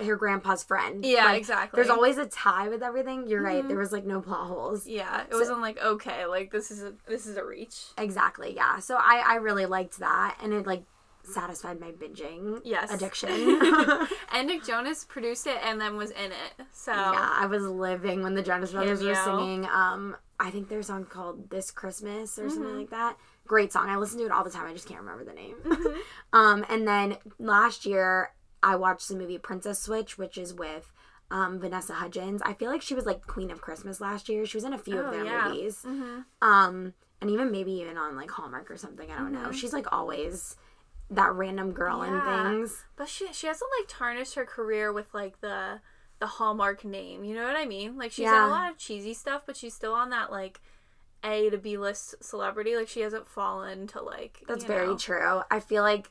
[0.00, 1.04] her grandpa's friend.
[1.04, 1.76] Yeah, Like, exactly.
[1.76, 3.26] There's always a tie with everything.
[3.28, 3.62] You're right.
[3.64, 3.68] Mhm.
[3.68, 4.86] There was like no plot holes.
[4.86, 7.86] Yeah, it wasn't like okay, like this is a this is a reach.
[7.98, 8.54] Exactly.
[8.54, 8.78] Yeah.
[8.80, 10.84] So I I really liked that, and it like
[11.24, 12.92] satisfied my binging Yes.
[12.92, 13.30] addiction.
[14.32, 16.66] and Nick Jonas produced it and then was in it.
[16.72, 19.66] So Yeah, I was living when the Jonas Brothers were singing.
[19.66, 22.50] Um, I think their song called "This Christmas" or Mm-hmm.
[22.54, 23.16] something like that.
[23.46, 23.88] Great song.
[23.88, 24.66] I listen to it all the time.
[24.66, 25.54] I just can't remember the name.
[25.64, 26.00] Mm-hmm.
[26.36, 28.32] um, and then last year
[28.62, 30.92] I watched the movie Princess Switch, which is with
[31.30, 32.42] um, Vanessa Hudgens.
[32.44, 34.44] I feel like she was like Queen of Christmas last year.
[34.46, 35.48] She was in a few Oh, of their yeah.
[35.48, 35.82] movies.
[35.82, 39.10] hmm Um, and even maybe even on like Hallmark or something.
[39.10, 39.48] I don't know.
[39.50, 39.54] Mhm.
[39.54, 40.56] She's like always
[41.14, 42.48] that random girl Yeah.
[42.50, 42.84] in things.
[42.96, 45.80] But she she hasn't like tarnished her career with like the
[46.18, 47.24] the Hallmark name.
[47.24, 47.96] You know what I mean?
[47.96, 48.44] Like she's Yeah.
[48.44, 50.60] in a lot of cheesy stuff, but she's still on that like
[51.24, 52.76] A to B list celebrity.
[52.76, 54.96] Like she hasn't fallen to like That's very know.
[54.98, 55.42] true.
[55.50, 56.10] I feel like,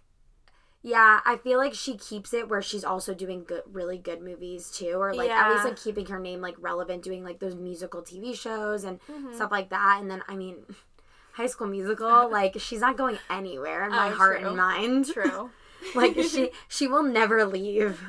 [0.84, 4.70] yeah, I feel like she keeps it where she's also doing good, really good movies
[4.72, 8.02] too, or like at least like keeping her name like relevant, doing like those musical
[8.02, 9.34] TV shows and Mhm.
[9.36, 10.00] stuff like that.
[10.02, 10.66] And then I mean,
[11.34, 14.48] High School Musical, like she's not going anywhere in my Oh, heart true.
[14.50, 15.08] and mind.
[15.12, 15.50] True.
[15.96, 18.00] like she she will never leave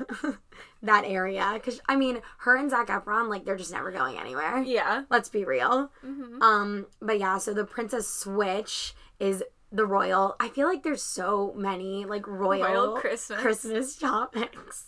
[0.82, 4.62] that area because I mean, her and Zac Efron like they're just never going anywhere.
[4.62, 5.04] yeah.
[5.10, 5.90] Let's be real.
[6.02, 10.36] hmm Um, but yeah, so the Princess Switch is the royal.
[10.38, 13.40] I feel like there's so many like royal, Royal Christmas.
[13.40, 14.86] Christmas topics.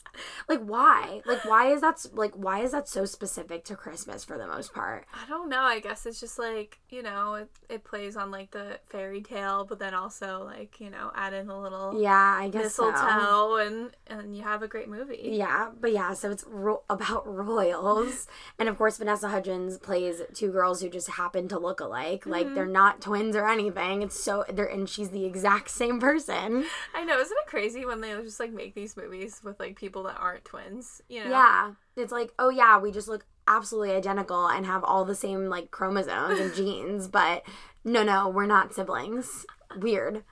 [0.48, 1.22] like why?
[1.24, 4.74] Like why is that like why is that so specific to Christmas for the most
[4.74, 5.06] part?
[5.14, 5.62] I don't know.
[5.62, 9.64] I guess it's just like, you know, it, it plays on like the fairy tale,
[9.64, 12.90] but then also like, you know, add in a little Yeah, I guess so.
[12.90, 15.18] mistletoe and and you have a great movie.
[15.32, 17.26] Yeah, but yeah, so it's ro- about
[17.64, 18.26] royals,
[18.58, 22.26] and of course Vanessa Hudgens plays two girls who just happen to look alike.
[22.26, 22.54] Like Mm-hmm.
[22.54, 24.02] they're not twins or anything.
[24.02, 26.64] It's so they're and she's the exact same person.
[26.94, 30.02] I know, isn't it crazy when they just like make these movies with like people
[30.04, 31.00] that aren't twins?
[31.08, 31.30] You know?
[31.30, 35.48] Yeah, it's like oh yeah, we just look absolutely identical and have all the same
[35.48, 37.44] like chromosomes and genes, but
[37.84, 39.46] no, no, we're not siblings.
[39.76, 40.24] Weird.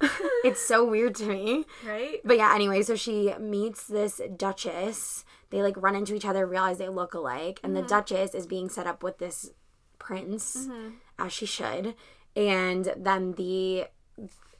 [0.44, 1.64] it's so weird to me.
[1.86, 2.20] Right?
[2.24, 5.24] But yeah, anyway, so she meets this duchess.
[5.50, 7.88] They like run into each other, realize they look alike, and the mm-hmm.
[7.88, 9.50] duchess is being set up with this
[9.98, 10.90] prince, mm-hmm.
[11.18, 11.94] as she should.
[12.36, 13.86] And then the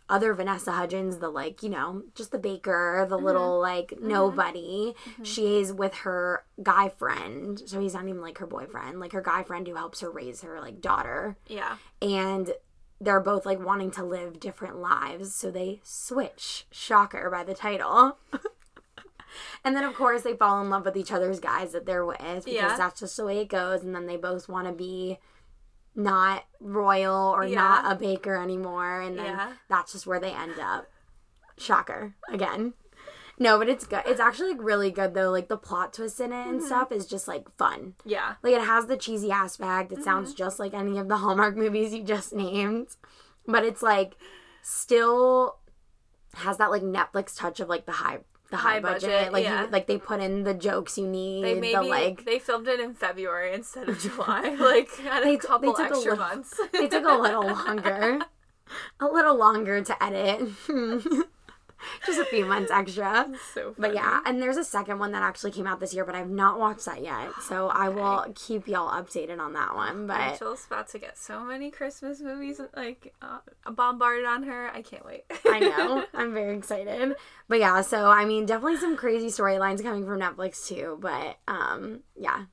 [0.09, 3.25] other Vanessa Hudgens, the like, you know, just the baker, the mm-hmm.
[3.25, 4.09] little like mm-hmm.
[4.09, 5.23] nobody, mm-hmm.
[5.23, 7.63] She is with her guy friend.
[7.65, 10.43] So he's not even like her boyfriend, like her guy friend who helps her raise
[10.43, 11.77] her like daughter Yeah.
[12.03, 12.53] and
[13.01, 18.19] they're both like wanting to live different lives so they switch shocker by the title
[19.65, 22.19] and then of course they fall in love with each other's guys that they're with
[22.19, 22.77] because Yeah.
[22.77, 25.19] that's just the way it goes and then they both want to be
[25.95, 27.57] not royal or Yeah.
[27.57, 29.53] not a baker anymore and then Yeah.
[29.69, 30.87] that's just where they end up
[31.59, 32.73] shocker again
[33.39, 36.33] no but it's good it's actually like really good though like the plot twist in
[36.33, 36.51] it Mm-hmm.
[36.51, 38.35] and stuff is just like fun Yeah.
[38.43, 39.91] like it has the cheesy aspect.
[39.93, 40.05] It Mm-hmm.
[40.05, 42.89] sounds just like any of the Hallmark movies you just named,
[43.47, 44.17] but it's like
[44.63, 45.57] still
[46.35, 48.21] has that like Netflix touch of like the high
[48.51, 49.11] the high, High budget.
[49.11, 49.65] budget, Like yeah.
[49.65, 51.45] you, like they put in the jokes you need.
[51.45, 54.57] They the maybe like they filmed it in February instead of July.
[54.59, 54.91] like
[55.23, 56.61] They a couple they took a extra months.
[56.73, 58.19] they took a little longer,
[59.01, 60.49] a little longer to edit.
[62.07, 63.31] Just a few months extra.
[63.55, 66.15] so But yeah, and there's a second one that actually came out this year, but
[66.15, 67.31] I've not watched that yet.
[67.51, 70.07] So I will keep y'all updated on that one.
[70.07, 73.39] But Rachel's about to get so many Christmas movies like uh,
[73.73, 74.71] bombarded on her.
[74.73, 75.25] I can't wait.
[75.47, 76.05] I know.
[76.15, 77.17] I'm very excited.
[77.49, 80.99] But yeah, so I mean, definitely some crazy storylines coming from Netflix too.
[81.01, 82.45] But um, yeah,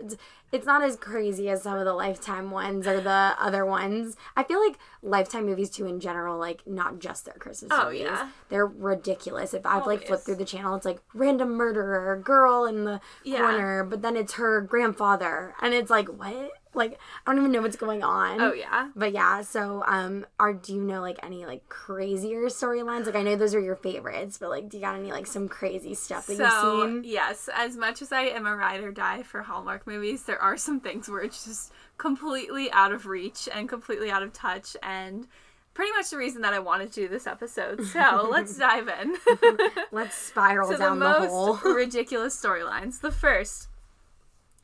[0.00, 4.16] it's, not as crazy as some of the Lifetime ones or the other ones.
[4.36, 8.02] I feel like Lifetime movies too, in general, like not just their Christmas Oh, movies,
[8.02, 8.28] yeah.
[8.48, 9.54] they're ridiculous.
[9.54, 13.38] If I've like flipped through the channel, it's like random murderer, girl in the Yeah.
[13.38, 16.52] corner, but then it's her grandfather, and it's like what?
[16.74, 18.40] Like I don't even know what's going on.
[18.40, 18.90] oh yeah.
[18.94, 23.06] But yeah, so um are do you know like any like crazier storylines?
[23.06, 25.48] Like I know those are your favorites, but like do you got any like some
[25.48, 27.10] crazy stuff that So you've seen?
[27.12, 30.56] yes, as much as I am a ride or die for Hallmark movies, there are
[30.56, 35.26] some things where it's just completely out of reach and completely out of touch and
[35.74, 37.84] pretty much the reason that I wanted to do this episode.
[37.86, 39.16] So let's dive in.
[39.92, 41.54] Let's spiral so the down the, most hole.
[41.74, 43.00] ridiculous storylines.
[43.00, 43.68] The first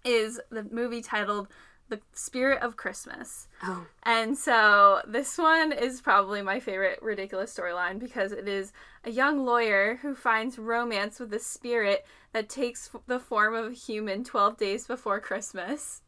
[0.04, 1.48] is the movie titled
[1.88, 3.47] The Spirit of Christmas.
[3.62, 8.73] oh, And so this one is probably my favorite ridiculous storyline because it is
[9.05, 13.73] a young lawyer who finds romance with a spirit that takes f- the form of
[13.73, 16.01] a human 12 days before Christmas.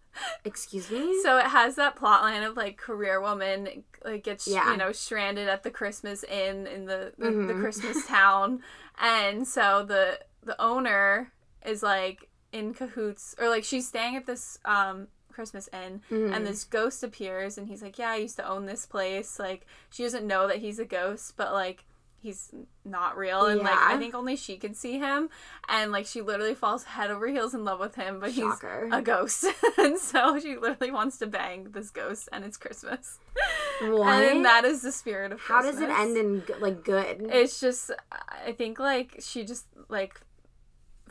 [0.44, 1.20] excuse me?
[1.22, 4.70] So it has that plot line of like career woman like gets Yeah.
[4.72, 7.60] you know stranded at the Christmas inn in the the, the Mhm.
[7.60, 8.62] Christmas town,
[8.98, 11.32] and so the the owner
[11.66, 16.34] is like in cahoots or like she's staying at this um Christmas inn Mhm.
[16.34, 19.66] and this ghost appears and he's like yeah I used to own this place like
[19.90, 21.84] she doesn't know that he's a ghost but like
[22.22, 22.50] he's
[22.84, 25.28] not real and like I think only she can see him
[25.68, 28.86] and like she literally falls head over heels in love with him but Shocker.
[28.86, 29.44] he's a ghost
[29.78, 33.18] and so she literally wants to bang this ghost and it's Christmas
[33.82, 34.24] what?
[34.24, 35.80] and that is the spirit of How Christmas.
[35.80, 37.28] does it end in like good?
[37.30, 37.92] it's just
[38.46, 40.20] I think like she just like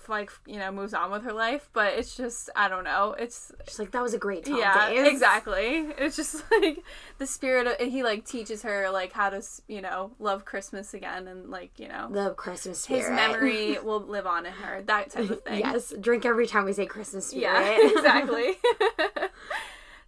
[0.09, 3.51] like you know moves on with her life but it's just I don't know it's
[3.67, 5.07] She's like that was a great 12 yeah days.
[5.13, 6.79] exactly it's just like
[7.17, 10.93] the spirit of and he like teaches her like how to you know love christmas
[10.93, 13.01] again and like you know The Christmas spirit.
[13.01, 16.65] his memory will live on in her that type of thing Yes, drink every time
[16.65, 17.43] we say Christmas spirit.
[17.43, 18.53] yeah exactly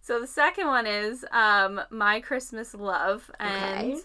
[0.00, 3.56] so the second one is um my christmas love and
[3.94, 3.96] Okay.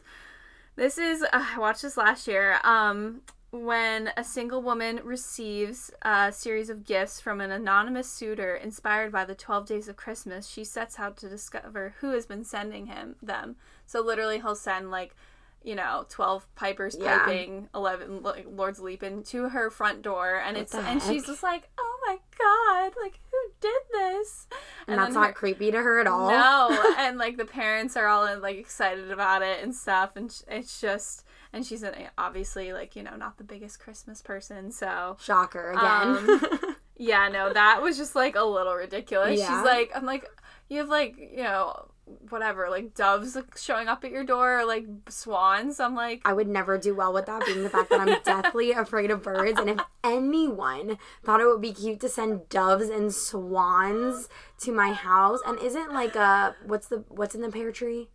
[0.76, 3.22] this is uh, i watched this last year um
[3.54, 9.24] when a single woman receives a series of gifts from an anonymous suitor inspired by
[9.24, 13.16] the 12 days of christmas she sets out to discover who has been sending him
[13.22, 15.16] them so literally he'll send like
[15.64, 17.20] you know 12 pipers Yeah.
[17.26, 21.44] piping 11 like, lords leaping to her front door and What it's and she's just
[21.44, 24.48] like oh my god, like who did this?
[24.88, 26.30] And, that's then not her- creepy to her at all.
[26.30, 30.82] No, and like the parents are all like excited about it and stuff, and it's
[30.82, 35.72] just, and she's an, obviously like you know not the biggest Christmas person, so Shocker
[35.72, 35.84] again.
[35.84, 39.40] Um, yeah, no, that was just like a little ridiculous.
[39.40, 39.48] Yeah.
[39.48, 40.28] She's like, I'm like,
[40.68, 41.90] you have like you know
[42.30, 45.80] whatever like doves showing up at your door or like swans.
[45.80, 48.72] I'm like, I would never do well with that, being the fact that I'm deathly
[48.72, 49.60] afraid of birds.
[49.60, 54.28] And if anyone thought it would be cute to send doves and swans
[54.62, 58.10] to my house, and isn't like a what's the what's in the pear tree?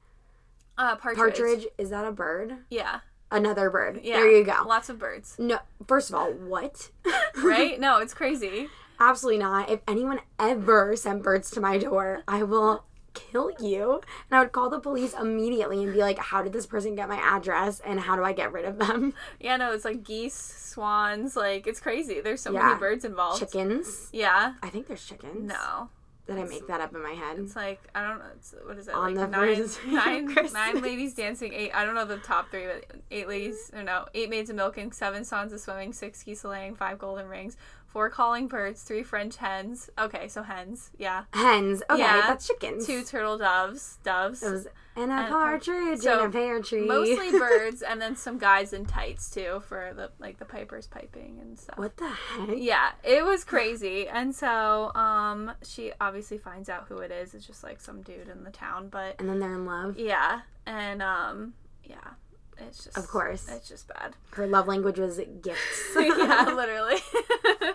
[0.79, 1.37] uh, partridge.
[1.37, 1.67] Partridge.
[1.77, 2.57] Is that a bird?
[2.71, 4.01] Yeah, Another bird.
[4.03, 4.15] yeah.
[4.17, 4.65] There you go.
[4.67, 6.91] Lots of birds, No, first of all, what?
[7.43, 7.79] right?
[7.87, 8.69] no, it's crazy.
[9.01, 9.71] Absolutely not.
[9.71, 14.01] If anyone ever sent birds to my door, I will kill you.
[14.31, 17.09] And I would call the police immediately and be like, how did this person get
[17.09, 19.15] my address and how do I get rid of them?
[19.41, 22.21] Yeah, no, it's like geese, swans, like it's crazy.
[22.21, 22.67] There's so Yeah.
[22.69, 23.39] many birds involved.
[23.41, 24.09] Chickens.
[24.13, 24.55] Yeah.
[24.63, 25.49] I think there's chickens.
[25.49, 25.91] No.
[26.29, 27.39] Did I make that up in my head?
[27.39, 28.27] It's like I don't know.
[28.37, 28.95] It's, what is it?
[28.95, 31.55] On like the nine, first day nine, nine ladies dancing.
[31.55, 31.71] Eight.
[31.73, 33.71] I don't know the top three, but eight ladies.
[33.75, 36.99] Or no, eight maids of milking, seven sons of swimming, six geese a laying, five
[36.99, 37.57] golden rings,
[37.99, 39.91] four calling birds, three French hens.
[39.99, 40.93] Okay, so hens.
[40.99, 41.25] Yeah.
[41.33, 41.83] Hens.
[41.91, 42.29] Okay, Yeah.
[42.29, 42.87] that's chickens.
[42.87, 43.99] Two turtle doves.
[44.05, 44.41] Doves.
[44.41, 46.87] It was and a And partridge so, in a pear tree.
[46.87, 51.39] Mostly birds, and then some guys in tights too for the like the pipers piping
[51.41, 51.77] and stuff.
[51.77, 52.51] What the heck?
[52.57, 54.07] Yeah, it was crazy.
[54.07, 57.35] And so, um, she obviously finds out who it is.
[57.35, 59.99] It's just like some dude in the town, but And then they're in love.
[59.99, 62.11] yeah, and um, yeah,
[62.61, 63.49] it's just Of course.
[63.49, 64.15] it's just bad.
[64.33, 65.91] Her love language was gifts.
[65.97, 66.99] yeah, literally.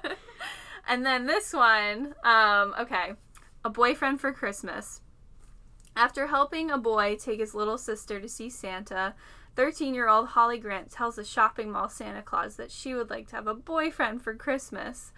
[0.88, 3.14] and then this one, um, okay,
[3.64, 5.02] a boyfriend for Christmas.
[5.96, 9.14] After helping a boy take his little sister to see Santa,
[9.56, 13.28] 13 year old Holly Grant tells a shopping mall Santa Claus that she would like
[13.28, 15.12] to have a boyfriend for Christmas.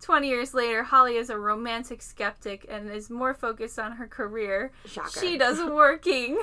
[0.00, 4.72] 20 years later, Holly is a romantic skeptic and is more focused on her career.
[4.86, 5.20] Shocker.
[5.20, 6.38] She does working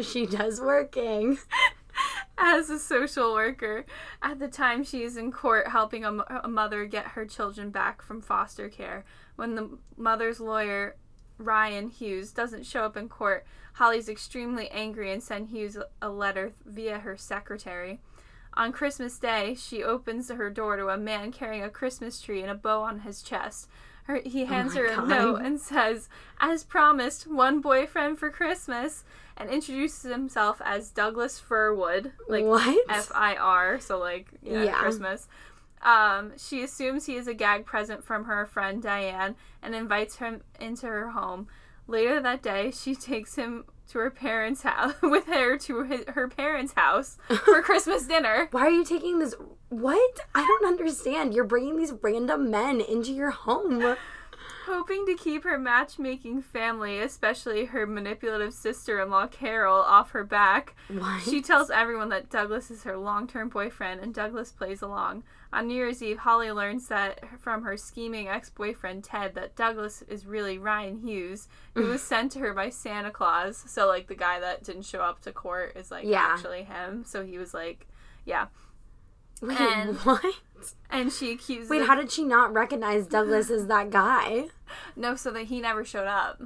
[0.00, 1.38] she does working.
[2.38, 3.84] As a social worker.
[4.22, 8.20] At the time, she is in court helping a, mother get her children back from
[8.20, 9.04] foster care.
[9.36, 10.96] When the mother's lawyer,
[11.38, 16.52] Ryan Hughes, doesn't show up in court, Holly's extremely angry and sends Hughes a letter
[16.64, 18.00] via her secretary.
[18.54, 22.50] On Christmas Day, she opens her door to a man carrying a Christmas tree and
[22.50, 23.68] a bow on his chest.
[24.04, 25.08] Her, he hands my her a God.
[25.08, 26.08] note and says,
[26.40, 29.04] As promised, one boyfriend for Christmas,
[29.36, 32.84] and introduces himself as Douglas Firwood, like what?
[32.88, 34.74] F I R, so like yeah, Yeah.
[34.80, 35.28] Christmas.
[35.82, 40.42] Um, she assumes he is a gag present from her friend Diane and invites him
[40.60, 41.48] into her home.
[41.88, 46.28] Later that day, she takes him to her parents' house with her to his, her
[46.28, 48.48] parents' house for Christmas dinner.
[48.50, 49.34] Why are you taking this?
[49.68, 50.20] What?
[50.34, 51.34] I don't understand.
[51.34, 53.96] You're bringing these random men into your home.
[54.66, 60.24] Hoping to keep her matchmaking family, especially her manipulative sister in law Carol, off her
[60.24, 60.76] back.
[60.88, 61.22] What?
[61.22, 65.24] She tells everyone that Douglas is her long term boyfriend, and Douglas plays along.
[65.54, 70.00] On New Year's Eve, Holly learns that from her scheming ex boyfriend Ted that Douglas
[70.08, 73.62] is really Ryan Hughes, who was sent to her by Santa Claus.
[73.66, 76.26] So, like, the guy that didn't show up to court is, like, Yeah.
[76.30, 77.04] actually him.
[77.06, 77.86] So he was like,
[78.24, 78.46] yeah.
[79.42, 80.24] Wait, and- what?
[80.88, 81.68] And she accuses.
[81.68, 84.44] Wait, how did she not recognize Douglas as that guy?
[84.96, 86.40] No, so that he never showed up.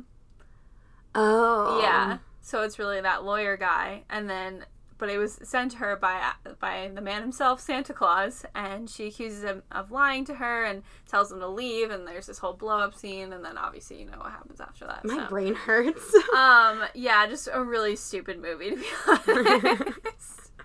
[1.15, 1.81] Oh.
[1.81, 2.19] Yeah.
[2.41, 4.65] So it's really that lawyer guy, and then
[4.99, 9.09] but it was sent to her by by the man himself, Santa Claus, and she
[9.09, 12.55] accuses him of lying to her and tells him to leave, and there's this whole
[12.55, 15.05] blow up scene, and then obviously you know what happens after that.
[15.05, 15.29] My so.
[15.29, 16.15] brain hurts.
[16.37, 20.51] Um, yeah, just a really stupid movie to be honest.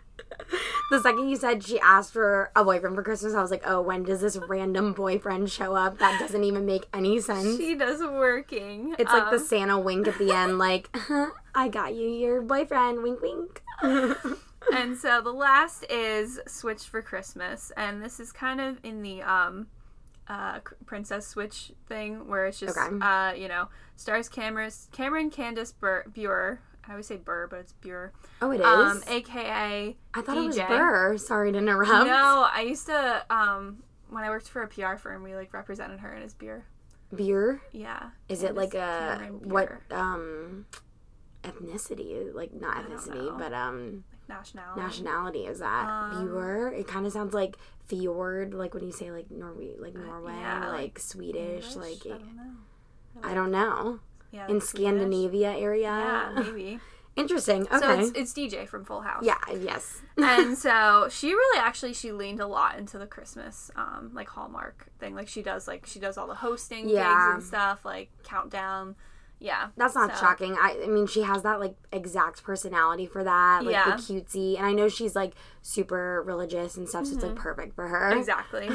[0.91, 3.81] the second you said she asked for a boyfriend for Christmas, I was like, oh,
[3.81, 5.99] when does this random boyfriend show up?
[5.99, 7.57] That doesn't even make any sense.
[7.57, 8.95] she does working.
[8.99, 10.89] It's like the Um, Santa wink at the end, like,
[11.55, 13.61] I got you your boyfriend, wink, wink.
[13.81, 19.21] And so the last is Switch for Christmas, and this is kind of in the
[19.23, 19.67] um,
[20.27, 22.95] uh, Princess Switch thing where it's just Okay.
[23.01, 26.61] uh, you know stars Cameras Cameron Candace Bur- Bure.
[26.87, 28.13] I always say Burr, but it's Bure.
[28.41, 28.65] oh, it is?
[28.65, 31.17] Um, aka I thought it was Burr.
[31.17, 32.07] Sorry to interrupt.
[32.07, 35.99] no, I used to um when I worked for a PR firm, we like represented
[36.01, 36.65] her in his beer.
[37.13, 37.61] Beer?
[37.73, 38.11] Yeah.
[38.29, 40.65] Is it like a, what, um,
[41.43, 42.33] ethnicity?
[42.33, 44.81] Like, not ethnicity, but, um, nationality?
[44.81, 45.87] nationality is that?
[45.89, 46.73] Um?
[46.73, 50.67] It kind of sounds like fjord, like when you say, like, Norway, like Norway, yeah,
[50.69, 52.05] like, like Swedish, English?
[52.05, 52.51] like, I don't know.
[53.23, 53.99] I don't know.
[54.31, 54.85] Yeah, In like Swedish?
[54.87, 55.81] Scandinavia area?
[55.89, 56.79] Yeah, maybe.
[57.17, 57.63] Interesting.
[57.63, 57.77] Okay.
[57.79, 59.25] So it's, it's DJ from Full House.
[59.25, 59.35] yeah.
[59.53, 59.99] Yes.
[60.15, 64.87] and so she really actually she leaned a lot into the Christmas um like Hallmark
[64.97, 65.13] thing.
[65.13, 67.09] Like she does like she does all the hosting Yeah.
[67.09, 68.95] gigs and stuff, like countdown.
[69.43, 69.69] Yeah.
[69.75, 70.53] That's not So- shocking.
[70.53, 73.85] I, I mean, she has that like exact personality for that, like Yeah.
[73.95, 75.33] the cutesy, and I know she's like
[75.63, 78.11] super religious and stuff, so it's like perfect for her.
[78.15, 78.69] Exactly.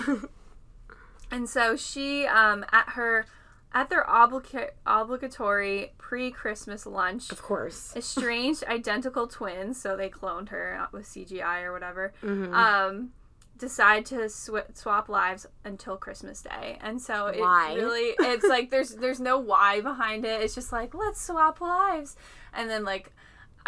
[1.30, 3.26] and so she um at her
[3.72, 7.92] at their obliga- obligatory pre-Christmas lunch Of course.
[7.96, 12.12] estranged identical twins, so they cloned her with CGI or whatever.
[12.22, 12.52] Mhm.
[12.54, 13.12] Um,
[13.58, 17.74] decide to sw- swap lives until Christmas Day, and so it Why?
[17.74, 20.42] really it's like there's there's no why behind it.
[20.42, 22.16] It's just like let's swap lives,
[22.52, 23.12] and then like.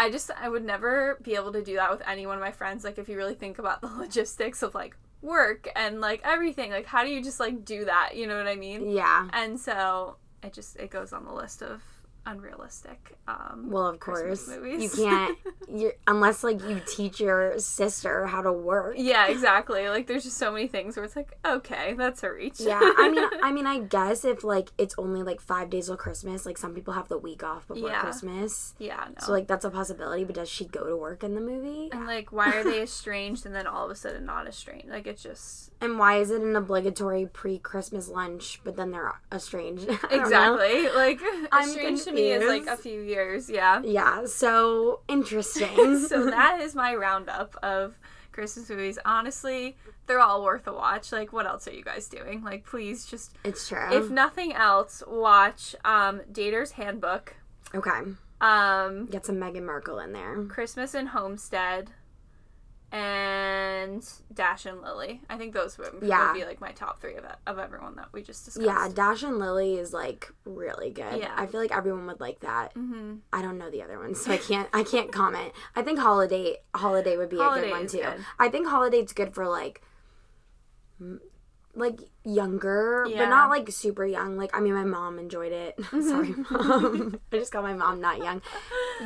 [0.01, 2.53] I just I would never be able to do that with any one of my
[2.53, 2.85] friends.
[2.85, 6.87] Like if you really think about the logistics of like work and like everything, like
[6.87, 8.15] how do you just like do that?
[8.15, 8.91] You know what I mean?
[8.91, 9.29] Yeah.
[9.33, 11.83] And so it just it goes on the list of
[12.33, 13.17] unrealistic.
[13.27, 14.83] Um, Well, of Christmas course, movies.
[14.99, 15.39] you can't.
[15.71, 18.95] You unless like you teach your sister how to work.
[18.97, 19.87] yeah, exactly.
[19.91, 22.59] Like there's just so many things where it's like, okay, that's a reach.
[22.59, 25.99] Yeah, I mean, I mean, I guess if like it's only like five days till
[25.99, 28.01] Christmas, like some people have the week off before Yeah.
[28.01, 29.27] Christmas, yeah, no.
[29.27, 30.25] so like that's a possibility.
[30.25, 31.91] But does she go to work in the movie?
[31.93, 34.89] and like, why are they estranged and then all of a sudden not estranged?
[34.89, 39.87] Like it's just And why is it an obligatory pre-Christmas lunch, but then they're estranged?
[39.87, 40.19] Don't know.
[40.19, 41.21] exactly like
[41.53, 43.49] I'm estranged to me is like a few years.
[43.49, 43.83] Yeah.
[43.83, 46.07] Yeah, so interesting.
[46.09, 47.99] so that is my roundup of
[48.33, 48.99] Christmas movies.
[49.05, 51.13] Honestly, they're all worth a watch.
[51.13, 52.43] Like, what else are you guys doing?
[52.43, 53.93] Like, please just it's true.
[53.93, 57.35] if nothing else, watch um, Dater's Handbook,
[57.75, 58.01] okay,
[58.41, 60.45] um, get some Meghan Markle in there.
[60.45, 61.91] Christmas in Homestead,
[62.91, 65.21] and Dash and Lily.
[65.29, 66.33] I think those would, Yeah.
[66.33, 68.67] would be like my top three of, of everyone that we just discussed.
[68.67, 71.19] Yeah, Dash and Lily is like really good.
[71.19, 71.33] Yeah.
[71.37, 72.73] I feel like everyone would like that.
[72.73, 75.53] hmm I don't know the other ones, so I can't I can't comment.
[75.77, 77.99] I think Holiday Holiday would be a good one too.
[77.99, 78.25] good.
[78.39, 79.83] I think Holiday's good for like
[81.79, 83.19] like younger, Yeah.
[83.19, 84.37] but not like super young.
[84.37, 85.77] Like I mean my mom enjoyed it.
[85.89, 86.09] Mm-hmm.
[86.09, 87.21] Sorry, mom.
[87.33, 88.43] I just called my mom not young.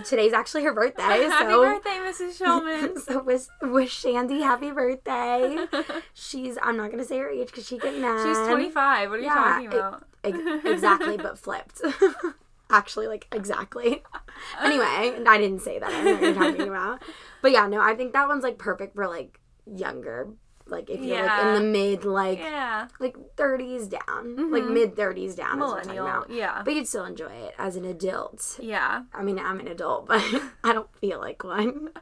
[0.05, 2.39] Today's actually her birthday, Happy so birthday, Mrs.
[2.41, 2.99] Shulman.
[2.99, 5.66] so wish, wish Shandy happy birthday.
[6.14, 8.27] She's I'm not gonna say her age because she get mad.
[8.27, 9.11] She's 25.
[9.11, 10.07] What are you Yeah, talking it- about?
[10.25, 11.81] Ex- exactly, but flipped.
[12.70, 14.03] Actually, like exactly.
[14.62, 14.85] Anyway,
[15.27, 15.93] I didn't say that.
[15.93, 17.03] I know what you're talking about.
[17.43, 20.29] But yeah, no, I think that one's like perfect for like younger,
[20.73, 22.89] like if you're like in the mid, like yeah.
[22.99, 24.73] like 30s down, like Mhm.
[24.73, 25.59] mid 30s down.
[25.62, 26.07] Is what I'm talking Millennial.
[26.23, 26.31] about.
[26.31, 26.62] Yeah.
[26.64, 28.59] But you'd still enjoy it as an adult.
[28.61, 29.03] Yeah.
[29.14, 30.20] I mean, I'm an adult, but
[30.64, 31.91] I don't feel like one.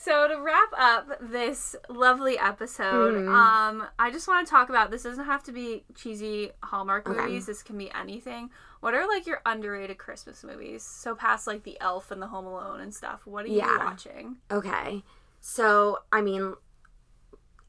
[0.00, 3.28] So to wrap up this lovely episode, Mhm.
[3.28, 5.02] um, I just want to talk about this.
[5.02, 7.20] Doesn't have to be cheesy Hallmark Okay.
[7.20, 7.44] movies.
[7.46, 8.50] This can be anything.
[8.80, 10.82] What are like your underrated Christmas movies?
[10.82, 13.26] So past like the Elf and the Home Alone and stuff.
[13.26, 13.76] What are you Yeah.
[13.84, 14.36] watching?
[14.50, 15.02] Okay.
[15.40, 16.54] So, I mean,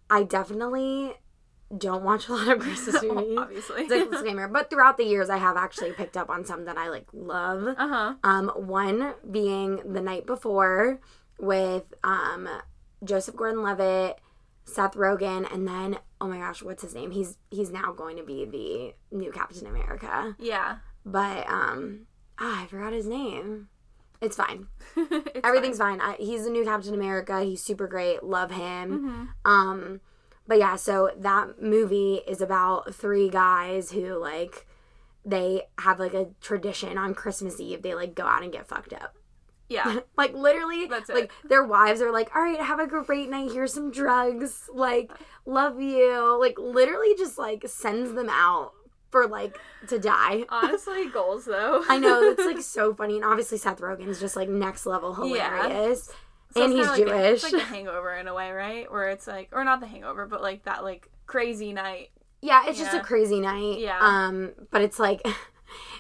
[0.10, 1.14] I definitely
[1.78, 3.38] don't watch a lot of Christmas movies.
[3.38, 3.82] Obviously.
[3.84, 4.48] It's like disclaimer.
[4.48, 7.76] But throughout the years, I have actually picked up on some that I like love.
[7.78, 8.14] uh huh.
[8.24, 11.00] Um, one being The Night Before
[11.40, 12.50] with um,
[13.04, 14.20] Joseph Gordon-Levitt,
[14.66, 17.12] Seth Rogen, and then oh my gosh, what's his name?
[17.12, 20.36] He's he's now going to be the new Captain America.
[20.40, 20.78] Yeah.
[21.06, 22.08] But um,
[22.40, 23.70] ah, I forgot his name.
[24.22, 24.68] It's fine.
[24.96, 26.02] It's Everything's fine.
[26.02, 27.42] I, he's the new Captain America.
[27.44, 28.24] He's super great.
[28.24, 29.32] Love him.
[29.46, 29.50] Mhm.
[29.50, 30.02] Um,
[30.48, 34.66] but yeah, so that movie is about three guys who like
[35.26, 37.82] they have like a tradition on Christmas Eve.
[37.82, 39.16] They like go out and get fucked up.
[39.70, 40.00] Yeah.
[40.18, 41.16] like literally, That's it.
[41.16, 43.52] like their wives are like, "All right, have a great night.
[43.52, 44.68] Here's some drugs.
[44.74, 45.12] Like,
[45.46, 48.74] love you." Like literally, just like sends them out
[49.12, 49.58] for like
[49.88, 50.46] to die.
[50.50, 51.84] Honestly, goals though.
[51.90, 55.64] I know it's like so funny, and obviously Seth Rogen's just like next level Yeah.
[55.68, 56.12] hilarious,
[56.54, 58.92] So and he's like a- it's like the Hangover in a way, right?
[58.92, 62.10] Where it's like, or not the Hangover, but like that like crazy night.
[62.42, 63.02] Yeah, it's just Yeah.
[63.02, 63.80] a crazy night.
[63.80, 64.00] Yeah.
[64.02, 65.22] Um, but it's like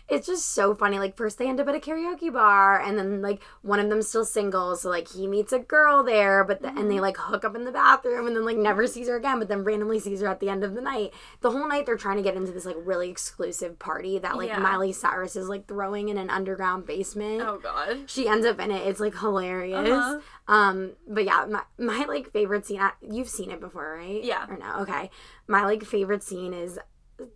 [0.10, 0.98] it's just so funny.
[1.00, 4.08] Like first they end up at a karaoke bar and then like one of them's
[4.08, 6.78] still single, so like he meets a girl there, but the, Mm-hmm.
[6.78, 9.40] and they like hook up in the bathroom and then like never sees her again,
[9.40, 11.12] but then randomly sees her at the end of the night.
[11.42, 14.50] The whole night they're trying to get into this like really exclusive party that like
[14.50, 14.60] Yeah.
[14.60, 17.42] Miley Cyrus is like throwing in an underground basement.
[17.42, 18.04] Oh God.
[18.08, 18.86] She ends up in it.
[18.88, 19.90] It's like hilarious.
[19.90, 20.20] Uh-huh.
[20.48, 22.80] Um, but yeah, my, my like favorite scene.
[22.82, 24.24] I, you've seen it before, right?
[24.24, 24.46] Yeah.
[24.50, 24.82] Or no?
[24.82, 25.10] Okay.
[25.48, 26.78] My like favorite scene is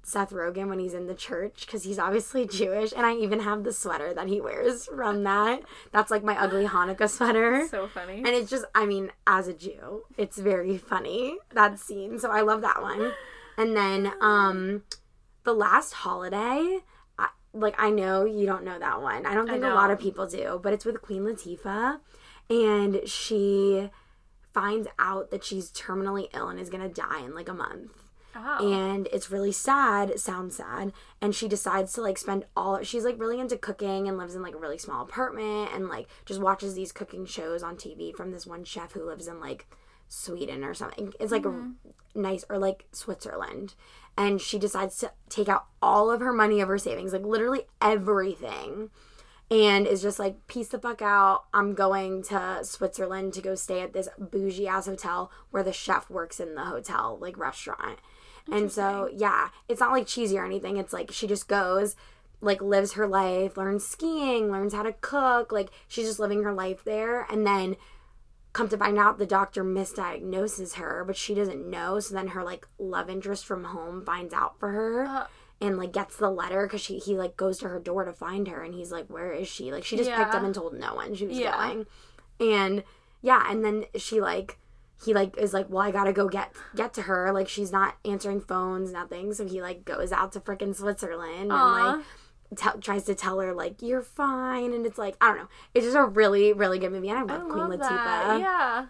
[0.04, 3.64] Seth Rogen when he's in the church because he's obviously Jewish, and I even have
[3.64, 5.62] the sweater that he wears from that.
[5.92, 7.68] That's like my ugly Hanukkah sweater.
[7.74, 8.18] So funny.
[8.18, 12.20] And it's just, I mean, as a Jew, it's very funny that scene.
[12.20, 13.14] So I love that one.
[13.58, 14.84] And then, um,
[15.44, 16.80] the last holiday,
[17.18, 19.26] I, like I know you don't know that one.
[19.26, 22.00] I don't think a lot of people do, but it's with Queen Latifah
[22.50, 23.90] and she
[24.54, 28.03] finds out that she's terminally ill and is going to die in like a month.
[28.36, 28.74] Oh.
[28.74, 33.04] And it's really sad, it sounds sad, and she decides to like spend all she's
[33.04, 36.42] like really into cooking and lives in like a really small apartment and like just
[36.42, 39.68] watches these cooking shows on TV from this one chef who lives in like
[40.14, 41.14] Sweden or something.
[41.20, 42.22] It's like a mm-hmm.
[42.22, 43.74] nice or like Switzerland.
[44.16, 47.64] And she decides to take out all of her money of her savings, like literally
[47.82, 48.92] everything.
[49.50, 51.46] And is just like, peace the fuck out.
[51.54, 56.10] I'm going to Switzerland to go stay at this bougie ass hotel where the chef
[56.10, 58.00] works in the hotel, like restaurant.
[58.52, 60.78] And so, yeah, it's not like cheesy or anything.
[60.78, 61.96] It's like she just goes,
[62.42, 65.52] like, lives her life, learns skiing, learns how to cook.
[65.52, 67.26] Like, she's just living her life there.
[67.32, 67.78] And then
[68.52, 72.44] come to find out the doctor misdiagnoses her but she doesn't know so then her
[72.44, 75.26] like love interest from home finds out for her Uh.
[75.60, 78.48] and like gets the letter because she he like goes to her door to find
[78.48, 80.94] her and he's like where is she like she just picked up and told no
[80.94, 81.58] one she was Yeah.
[81.58, 81.88] going
[82.40, 82.84] and
[83.24, 84.60] yeah and then she like
[85.06, 87.32] he like is like well i gotta go get get to her.
[87.32, 89.34] Like she's not answering phones nothing.
[89.34, 92.06] So he like goes out to frickin' switzerland and like
[92.56, 94.74] tell tries to tell her like you're fine.
[94.74, 95.48] And it's like i don't know.
[95.74, 97.80] It's just a really really good movie and i I love queen love latifah.
[97.80, 98.40] that.
[98.40, 98.86] Yeah.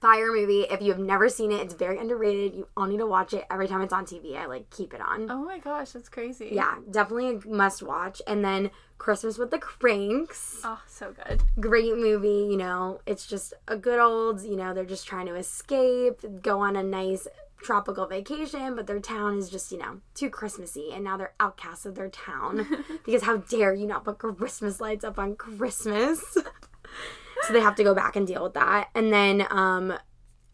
[0.00, 0.62] Fire movie.
[0.62, 2.54] If you have never seen it it's very underrated.
[2.54, 5.00] You all need to watch it every time it's on tv i like keep it
[5.00, 5.30] on.
[5.30, 6.50] Oh my gosh, that's crazy.
[6.52, 8.22] yeah definitely a must watch.
[8.26, 10.60] And then christmas with the cranks.
[10.64, 11.42] Oh, so good.
[11.58, 13.00] great movie you know.
[13.06, 16.82] It's just a good old you know they're just trying to escape go on a
[16.82, 17.26] nice
[17.62, 21.84] tropical vacation but their town is just you know too christmassy and now they're outcasts
[21.84, 22.66] of their town.
[23.04, 26.22] Because how dare you not put christmas lights up on christmas
[27.50, 29.92] so they have to go back and deal with that and then um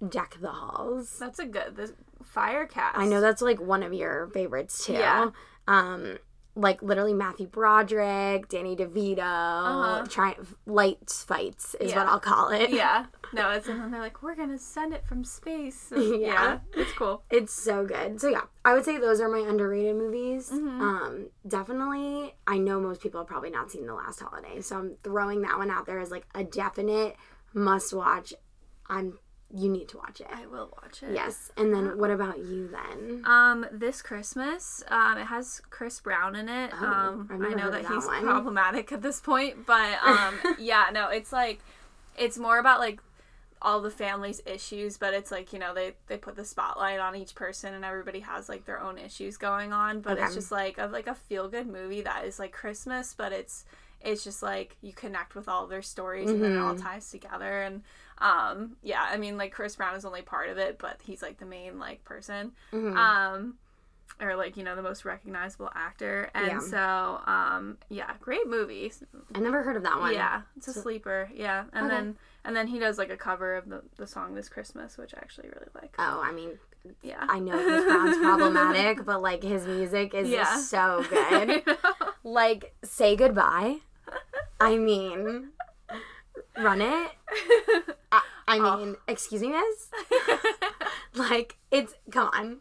[0.08, 1.76] deck the halls That's a good.
[1.76, 1.94] The
[2.24, 2.98] fire cast.
[2.98, 5.30] i know that's like one of your favorites too Yeah.
[5.68, 6.18] um
[6.56, 10.06] like literally Matthew Broderick, Danny DeVito, Uh-huh.
[10.08, 10.34] trying
[10.64, 12.70] light fights is what I'll call it.
[12.70, 13.06] Yeah.
[13.32, 15.88] No, it's and then they're like, we're gonna send it from space.
[15.96, 16.16] Yeah.
[16.16, 16.58] yeah.
[16.74, 17.24] It's cool.
[17.28, 18.20] It's so good.
[18.20, 20.50] So yeah, I would say those are my underrated movies.
[20.52, 20.80] Mhm.
[20.80, 24.94] Um, definitely, I know most people have probably not seen The Last Holiday, so I'm
[25.02, 27.16] throwing that one out there as like a definite
[27.52, 28.32] must watch.
[28.88, 29.18] I'm
[29.54, 30.26] you need to watch it.
[30.32, 31.14] I will watch it.
[31.14, 33.22] Yes, and then what about you then?
[33.24, 36.70] Um, this Christmas, um, it has Chris Brown in it.
[36.72, 38.24] Oh, um, I know that that he's one.
[38.24, 41.60] problematic at this point, but um, yeah, no, it's like,
[42.18, 43.00] it's more about like
[43.62, 47.16] all the family's issues, but it's like you know they they put the spotlight on
[47.16, 50.22] each person, and everybody has like their own issues going on, but Okay.
[50.24, 53.64] it's just like of like a feel good movie that is like Christmas, but it's
[54.00, 56.82] it's just like you connect with all their stories and then it all Mm-hmm.
[56.86, 57.82] ties together and
[58.18, 61.38] um yeah i mean like chris brown is only part of it but he's like
[61.38, 62.96] the main like person Mhm.
[62.96, 63.54] um
[64.20, 66.58] or like you know the most recognizable actor and Yeah.
[66.60, 68.90] so um yeah great movie
[69.34, 70.14] I never heard of that one.
[70.14, 71.94] yeah it's a sleeper yeah and Okay.
[71.94, 75.12] then and then he does like a cover of the, the song this christmas which
[75.14, 76.50] i actually really like Oh, I mean,
[77.02, 80.44] yeah I know Chris Brown's problematic, but like his music is Yeah.
[80.44, 81.64] just so good.
[82.22, 83.78] like, say goodbye.
[84.60, 85.48] I mean,
[86.56, 87.10] run it.
[88.48, 88.76] I, Oh.
[88.78, 89.88] mean, excuse me, miss.
[91.14, 92.60] like, it's come on.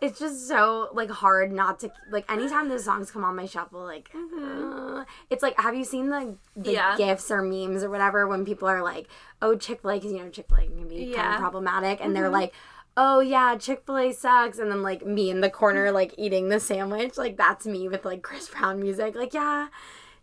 [0.00, 2.30] It's just so like hard not to like.
[2.30, 6.36] Anytime those songs come on my shuffle, like, uh, it's like, have you seen the
[6.54, 6.70] the Mm-hmm.
[6.72, 6.96] Yeah.
[6.96, 9.06] gifs or memes or whatever when people are like,
[9.40, 11.22] "Oh, Chick Fil A," because you know Chick Fil A can be kind Yeah.
[11.24, 11.34] Mm-hmm.
[11.34, 12.52] of problematic, and they're like.
[12.96, 16.48] Oh yeah, Chick Fil A sucks, and then like me in the corner like eating
[16.48, 19.66] the sandwich, like that's me with like Chris Brown music, like yeah,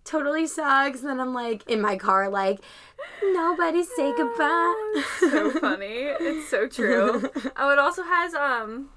[0.04, 1.02] totally sucks.
[1.02, 2.60] And then I'm like in my car, like
[3.24, 5.04] nobody say goodbye.
[5.20, 8.90] so funny it's so true oh it also has um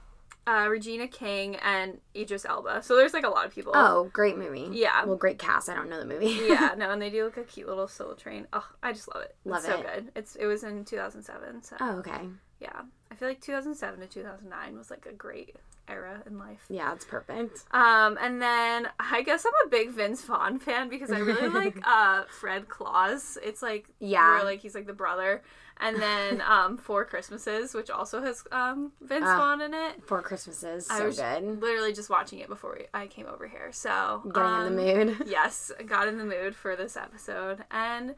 [0.46, 4.36] uh regina king and idris elba so there's like a lot of people Oh, great
[4.36, 4.68] movie.
[4.72, 5.05] Yeah.
[5.07, 5.68] Well, great cast.
[5.70, 6.26] I don't know the movie.
[6.48, 8.46] yeah, no, and they do like a cute little soul train.
[8.52, 9.34] Oh, I just love it.
[9.46, 10.12] Love it's so good.
[10.14, 12.28] It's it was in 2007, so Oh, okay.
[12.61, 12.82] yeah.
[13.11, 15.57] I feel like 2007 to 2009 was like a great
[15.89, 16.64] era in life.
[16.68, 17.64] Yeah, it's perfect.
[17.72, 21.76] Um, and then I guess I'm a big Vince Vaughn fan because I really like
[21.87, 23.39] uh Fred Claus.
[23.43, 24.37] It's like Yeah.
[24.37, 25.43] where like he's like the brother.
[25.80, 29.37] And then um Four Christmases, which also has um Vince Ah.
[29.37, 30.05] Vaughn in it.
[30.05, 31.61] Four Christmases, I so was good.
[31.61, 33.70] literally just watching it before we, I came over here.
[33.72, 35.16] So Getting um, in the mood.
[35.26, 37.64] yes, got in the mood for this episode.
[37.70, 38.14] And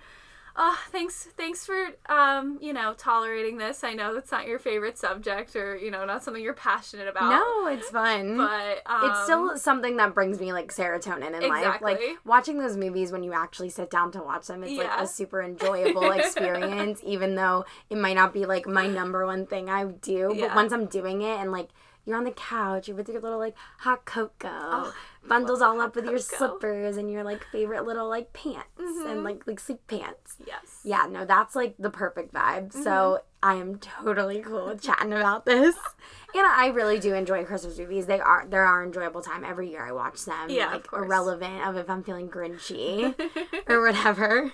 [0.57, 3.85] uh, thanks thanks for um, you know, tolerating this.
[3.85, 7.29] I know it's not your favorite subject or, you know, not something you're passionate about.
[7.29, 8.39] No, it's fun.
[8.39, 11.83] But um, it's still something that brings me like serotonin in life.
[11.83, 15.07] Like watching those movies when you actually sit down to watch them, it's like a
[15.07, 19.85] super enjoyable experience, even though it might not be like my number one thing I
[19.85, 20.29] do.
[20.29, 20.55] But Yeah.
[20.55, 21.69] once I'm doing it and like
[22.07, 24.93] you're on the couch, you're with your little like hot cocoa,
[25.29, 29.47] bundles all up with your slippers and your like favorite little like pants and like
[29.47, 30.37] like sleep pants.
[30.47, 30.81] Yes.
[30.85, 32.69] Yeah, no, that's like the perfect vibe.
[32.69, 32.83] Mm-hmm.
[32.83, 35.77] So I am totally cool with chatting about this.
[36.35, 38.05] And I really do enjoy Christmas movies.
[38.05, 39.87] They are they are enjoyable time every year.
[39.87, 40.51] I watch them.
[40.51, 41.07] Yeah, like course.
[41.07, 43.15] irrelevant of if I'm feeling grinchy
[43.67, 44.53] or whatever.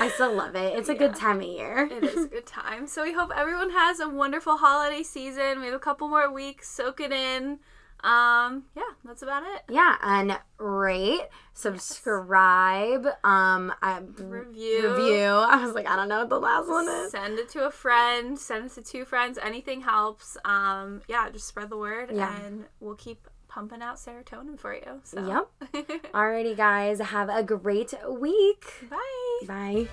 [0.00, 0.76] I still love it.
[0.78, 1.88] It's a good time of year.
[1.90, 2.86] It is a good time.
[2.86, 5.60] So we hope everyone has a wonderful holiday season.
[5.60, 6.68] We have a couple more weeks.
[6.68, 7.58] Soak it in.
[8.04, 9.62] Um, yeah, that's about it.
[9.70, 11.20] Yeah, and rate,
[11.52, 14.88] subscribe, um, I, Review.
[14.96, 15.22] review.
[15.24, 17.12] I was like, I don't know what the last one is.
[17.12, 18.36] Send it to a friend.
[18.38, 19.38] Send it to two friends.
[19.40, 20.36] Anything helps.
[20.44, 22.34] Um, yeah, just spread the word, Yeah.
[22.44, 25.00] and we'll keep pumping out serotonin for you.
[25.04, 25.46] So.
[25.70, 25.72] Yep.
[26.14, 28.64] Alrighty, guys, have a great week.
[28.88, 29.46] Bye.
[29.46, 29.88] Bye.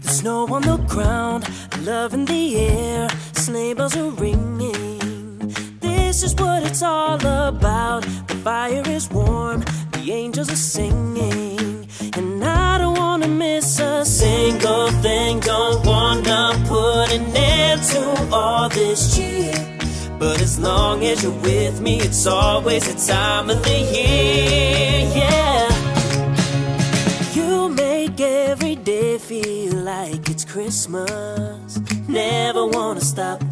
[0.00, 1.46] The snow on the ground,
[1.84, 3.08] love in the air,
[3.46, 5.38] sleigh bells are ringing.
[5.78, 8.02] This is what it's all about.
[8.26, 9.60] The fire is warm,
[9.92, 11.86] the angels are singing.
[12.16, 15.38] And I don't wanna miss a single thing.
[15.38, 16.40] Don't wanna
[16.72, 19.54] put an end to all this cheer.
[20.18, 24.96] But as long as you're with me, it's always the time of the year.
[25.22, 25.68] Yeah.
[27.36, 31.65] You make every day feel like it's Christmas.
[32.16, 33.42] Never wanna stop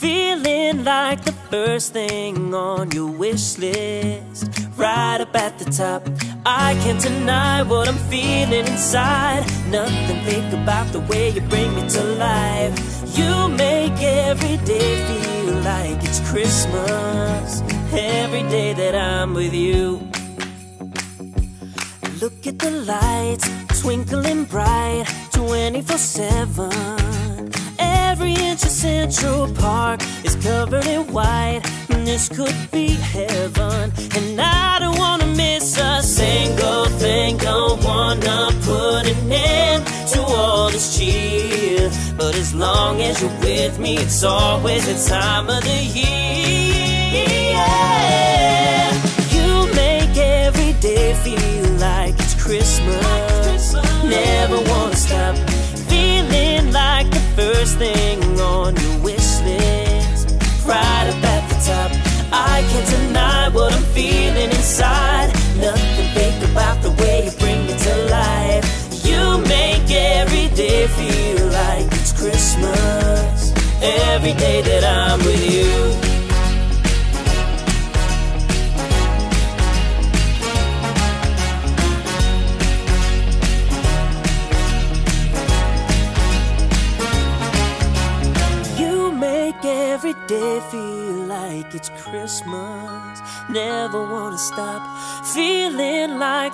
[0.00, 4.48] feeling like the first thing on your wish list.
[4.78, 6.08] Right up at the top.
[6.46, 9.44] I can't deny what I'm feeling inside.
[9.68, 12.74] Nothing fake about the way you bring me to life.
[13.14, 17.62] You make every day feel like it's Christmas.
[17.92, 20.00] Every day that I'm with you.
[22.22, 23.46] Look at the lights
[23.82, 27.13] twinkling bright 24 7.
[28.16, 31.62] Every inch of Central Park is covered in white.
[31.88, 33.92] And this could be heaven.
[34.14, 37.38] And I don't wanna miss a single thing.
[37.38, 41.90] Don't wanna put an end to all this cheer.
[42.16, 47.26] But as long as you're with me, it's always the time of the year.
[49.34, 53.74] You make every day feel like it's Christmas.
[54.04, 55.53] Never wanna stop
[57.36, 60.30] first thing on your wish list.
[60.66, 61.90] Right up at the top.
[62.32, 65.28] I can't deny what I'm feeling inside.
[65.58, 67.23] Nothing fake about the way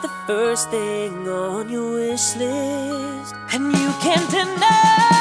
[0.01, 3.35] like the first thing on your wish list.
[3.53, 4.67] And you can't deny.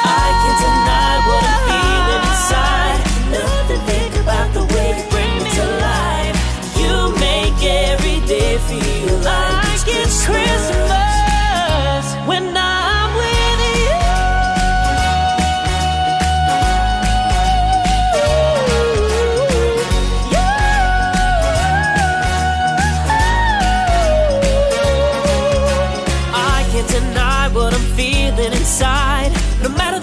[0.04, 3.00] I can't deny what I'm feeling inside.
[3.36, 6.36] Nothing think about the way you bring me to life.
[6.80, 10.79] You make every day feel like, it's Christmas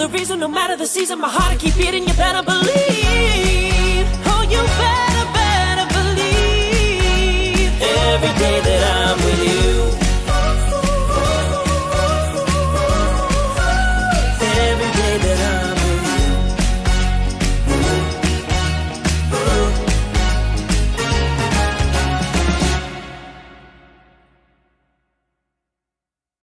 [0.07, 2.07] the reason, no matter the season, my heart will keep beating.
[2.07, 4.07] You better believe.
[4.25, 7.71] Oh, you better, better believe.
[7.81, 10.06] Every day that I'm with you.